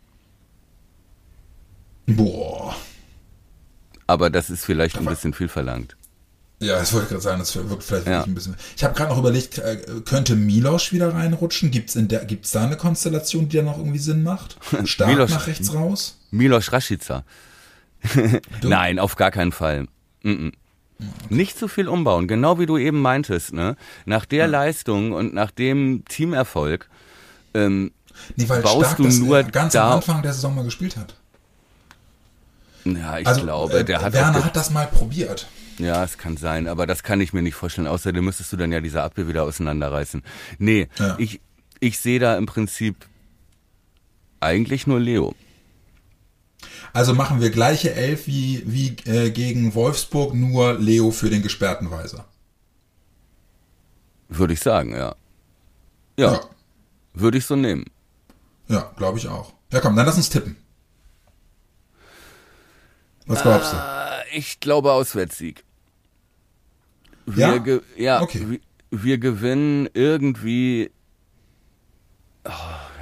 [2.05, 2.75] Boah.
[4.05, 5.97] Aber das ist vielleicht ein bisschen viel verlangt.
[6.59, 8.23] Ja, das wollte ich gerade sagen, das wirkt vielleicht ja.
[8.23, 8.55] ein bisschen.
[8.77, 11.71] Ich habe gerade noch überlegt, äh, könnte Milosch wieder reinrutschen?
[11.71, 14.57] Der, gibt's da eine Konstellation, die da noch irgendwie Sinn macht?
[14.85, 16.17] Stark Miloš, nach rechts raus?
[16.31, 17.23] Milosch Rashica.
[18.63, 19.87] Nein, auf gar keinen Fall.
[20.23, 20.53] Mm -mm.
[20.97, 21.35] Okay.
[21.35, 23.75] Nicht zu viel umbauen, genau wie du eben meintest, ne?
[24.05, 24.45] Nach der ja.
[24.45, 26.87] Leistung und nach dem Teamerfolg
[27.53, 27.91] ähm,
[28.35, 31.15] nee, weil baust Stark du nur ganz da am Anfang der Saison mal gespielt hat.
[32.85, 35.47] Ja, ich also, glaube, der äh, hat Werner hat das mal probiert.
[35.78, 37.88] Ja, es kann sein, aber das kann ich mir nicht vorstellen.
[37.88, 40.23] Außerdem müsstest du dann ja diese Abwehr wieder auseinanderreißen.
[40.57, 41.15] Nee, ja.
[41.19, 41.41] ich,
[41.80, 43.07] ich sehe da im Prinzip
[44.39, 45.36] eigentlich nur Leo.
[46.93, 51.91] Also machen wir gleiche Elf wie, wie äh, gegen Wolfsburg, nur Leo für den gesperrten
[51.91, 52.26] Weiser.
[54.30, 55.15] Würde ich sagen, ja.
[56.17, 56.34] Ja.
[56.34, 56.41] ja.
[57.13, 57.86] Würde ich so nehmen.
[58.67, 59.53] Ja, glaube ich auch.
[59.71, 60.55] Ja, komm, dann lass uns tippen.
[63.26, 63.78] Was glaubst du?
[63.78, 65.64] Äh, ich glaube Auswärtssieg.
[67.26, 67.80] Wir ja?
[67.97, 68.45] ja, okay.
[68.47, 68.59] wir,
[68.91, 70.91] wir gewinnen irgendwie.
[72.43, 72.51] Oh,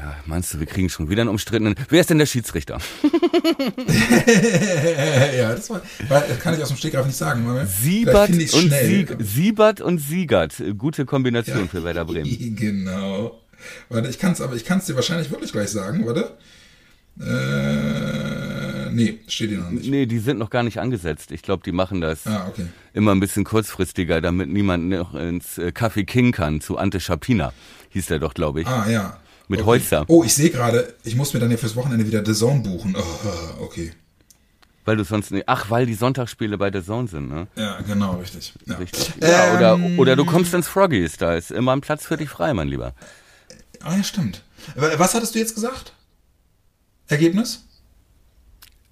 [0.02, 1.76] ja, meinst du, wir kriegen schon wieder einen umstrittenen.
[1.90, 2.80] Wer ist denn der Schiedsrichter?
[5.38, 7.46] ja, das, war, das kann ich aus dem Stegreif nicht sagen.
[7.66, 10.64] Siebert und, Sieg, Siebert und Siegert.
[10.78, 12.56] Gute Kombination ja, für Werder Bremen.
[12.56, 13.40] Genau.
[13.90, 16.38] Warte, ich kann es aber, ich kann es dir wahrscheinlich wirklich gleich sagen, warte.
[17.20, 18.23] Äh,
[18.94, 19.90] nee, steht hier noch nicht.
[19.90, 21.32] Nee, die sind noch gar nicht angesetzt.
[21.32, 22.68] Ich glaube, die machen das ah, okay.
[22.94, 27.54] immer ein bisschen kurzfristiger, damit niemand noch ins äh, Café King kann, zu Ante Schapina,
[27.90, 28.68] hieß der doch, glaube ich.
[28.68, 29.20] Ah, ja.
[29.48, 29.68] Mit okay.
[29.68, 30.06] Holzer.
[30.08, 32.96] Oh, ich sehe gerade, ich muss mir dann ja fürs Wochenende wieder The Zone buchen.
[32.98, 33.92] Oh, okay.
[34.86, 35.46] Weil du sonst nicht.
[35.48, 37.48] Ach, weil die Sonntagsspiele bei The Zone sind, ne?
[37.56, 38.54] Ja, genau, richtig.
[38.66, 39.14] Ja, richtig.
[39.22, 42.30] ja ähm, oder, oder du kommst ins Froggies, da ist immer ein Platz für dich
[42.30, 42.94] frei, mein Lieber.
[43.82, 44.44] Ah, ja, stimmt.
[44.76, 45.94] Was hattest du jetzt gesagt?
[47.08, 47.66] Ergebnis?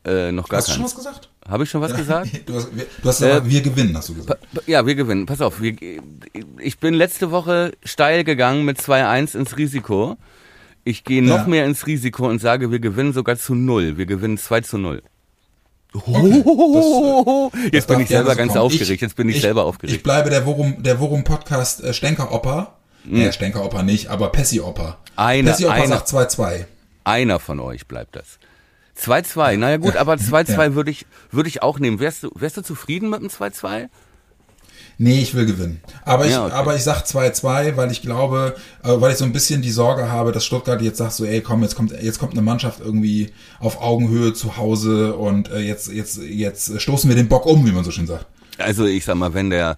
[0.04, 1.30] Äh, noch gar Hast du schon was gesagt?
[1.47, 2.30] Habe ich schon was gesagt?
[2.47, 2.70] du hast,
[3.02, 4.43] du hast äh, wir gewinnen, hast du gesagt.
[4.66, 5.28] Ja, wir gewinnen.
[5.28, 5.76] Pass auf, wir,
[6.60, 10.18] ich bin letzte Woche steil gegangen mit 2-1 ins Risiko.
[10.84, 11.47] Ich gehe noch ja.
[11.47, 13.97] mehr ins Risiko und sage, wir gewinnen sogar zu 0.
[13.97, 15.04] Wir gewinnen 2 zu 0.
[15.93, 16.43] Okay,
[17.54, 18.66] das, jetzt bin ich selber ganz kommen.
[18.66, 18.89] aufgeregt.
[18.89, 19.95] Ich, jetzt bin ich, ich, selber aufgeregt.
[19.95, 22.76] Ich bleibe der Worum, der Worum Podcast äh, Stenker Opa.
[23.04, 23.20] Mhm.
[23.20, 24.97] Nee, Stenker Opa nicht, aber Pessi Opa.
[25.16, 26.66] Eine, Pessi Opa eine, sagt 2-2.
[27.04, 28.39] Einer von euch bleibt das.
[29.02, 30.76] 2-2, naja gut, aber 2-2 ja.
[30.76, 31.99] würde ich, würde ich auch nehmen.
[31.99, 33.89] Wärst du, wärst du zufrieden mit dem 2-2?
[34.97, 35.82] Nee, ich will gewinnen.
[36.06, 36.54] Aber ich, ja, okay.
[36.54, 40.12] aber ich sag 2-2, weil ich glaube, äh, weil ich so ein bisschen die Sorge
[40.12, 43.32] habe, dass Stuttgart jetzt sagt so, ey, komm, jetzt kommt, jetzt kommt eine Mannschaft irgendwie
[43.60, 47.72] auf Augenhöhe zu Hause und äh, jetzt, jetzt, jetzt stoßen wir den Bock um, wie
[47.72, 48.28] man so schön sagt.
[48.60, 49.76] Also ich sag mal, wenn der,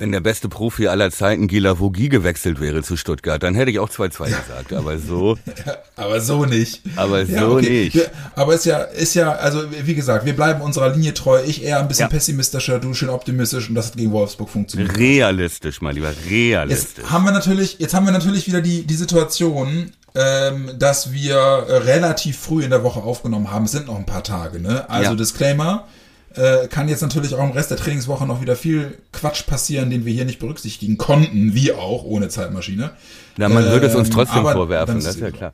[0.00, 3.78] wenn der beste Profi aller Zeiten Gila Vogie gewechselt wäre zu Stuttgart, dann hätte ich
[3.78, 4.72] auch 2-2 gesagt.
[4.72, 5.36] Aber so.
[5.96, 6.80] aber so nicht.
[6.96, 7.84] Aber so ja, okay.
[7.84, 7.96] nicht.
[7.96, 11.42] Ja, aber ist ja, ist ja, also wie gesagt, wir bleiben unserer Linie treu.
[11.46, 12.08] Ich eher ein bisschen ja.
[12.08, 14.96] pessimistischer, du schön optimistisch und das hat gegen Wolfsburg funktioniert.
[14.96, 16.98] Realistisch, mein Lieber, realistisch.
[16.98, 21.36] Jetzt haben wir natürlich, jetzt haben wir natürlich wieder die, die Situation, ähm, dass wir
[21.68, 23.66] relativ früh in der Woche aufgenommen haben.
[23.66, 24.88] Es sind noch ein paar Tage, ne?
[24.88, 25.86] Also Disclaimer
[26.34, 30.04] äh, kann jetzt natürlich auch im Rest der Trainingswoche noch wieder viel Quatsch passieren, den
[30.04, 32.92] wir hier nicht berücksichtigen konnten, wie auch ohne Zeitmaschine.
[33.36, 35.52] Ja, man ähm, würde es uns ähm, trotzdem vorwerfen, das ist ja klar.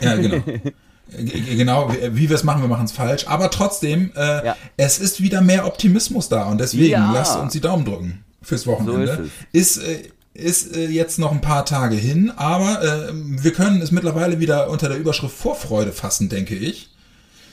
[0.00, 0.42] Ja, genau.
[1.08, 3.26] genau, wie wir es machen, wir machen es falsch.
[3.28, 4.56] Aber trotzdem, äh, ja.
[4.76, 7.12] es ist wieder mehr Optimismus da und deswegen ja.
[7.12, 9.16] lasst uns die Daumen drücken fürs Wochenende.
[9.16, 9.22] So
[9.52, 10.02] ist, ist, äh,
[10.32, 14.70] ist äh, jetzt noch ein paar Tage hin, aber äh, wir können es mittlerweile wieder
[14.70, 16.90] unter der Überschrift Vorfreude fassen, denke ich.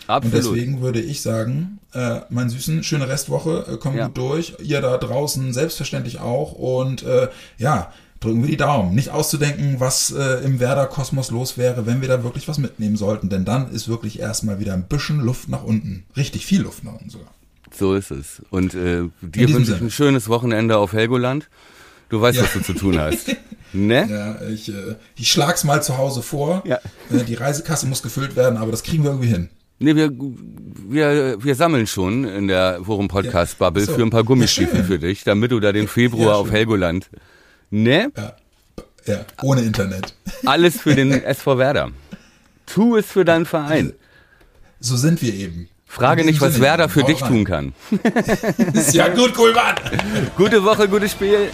[0.08, 0.46] Absolut.
[0.46, 4.08] Und deswegen würde ich sagen, äh, mein Süßen, schöne Restwoche, äh, komm ja.
[4.08, 4.56] gut durch.
[4.62, 6.54] Ihr da draußen selbstverständlich auch.
[6.54, 8.96] Und äh, ja, drücken wir die Daumen.
[8.96, 13.30] Nicht auszudenken, was äh, im Werder-Kosmos los wäre, wenn wir da wirklich was mitnehmen sollten.
[13.30, 16.06] Denn dann ist wirklich erstmal wieder ein bisschen Luft nach unten.
[16.18, 17.32] Richtig viel Luft nach unten sogar.
[17.76, 18.42] So ist es.
[18.50, 19.88] Und äh, dir wünsche ich Sinne.
[19.88, 21.50] ein schönes Wochenende auf Helgoland.
[22.10, 22.44] Du weißt, Ja.
[22.44, 23.36] was du zu tun hast.
[23.76, 24.08] Ne?
[24.08, 26.62] Ja, ich, äh, ich schlag's mal zu Hause vor.
[26.64, 26.76] Ja.
[27.12, 29.50] Äh, die Reisekasse muss gefüllt werden, aber das kriegen wir irgendwie hin.
[29.84, 30.12] Nee, wir,
[30.88, 33.96] wir, wir sammeln schon in der Forum Podcast Bubble Ach so.
[33.96, 36.52] für ein paar Gummistiefel Ja, für dich, damit du da den Februar Ja, auf.
[36.52, 37.10] Helgoland.
[37.70, 38.10] Ne?
[38.16, 38.34] Ja,
[39.06, 40.16] ja ohne Internet.
[40.46, 41.92] Alles für den SV Werder.
[42.66, 43.92] Tu es für deinen Verein.
[44.80, 45.68] So sind wir eben.
[45.86, 47.30] Frage nicht, was Sinne, Werder für dich rein.
[47.30, 47.74] tun kann.
[48.74, 49.76] Ist ja gut, cool, Mann.
[50.38, 51.50] Gute Woche, gutes Spiel.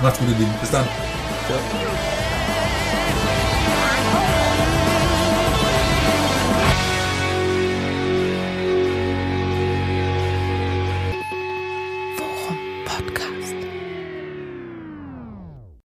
[0.00, 0.54] Macht's gut, ihr Lieben.
[0.60, 0.84] Bis dann.
[1.48, 2.01] Ciao.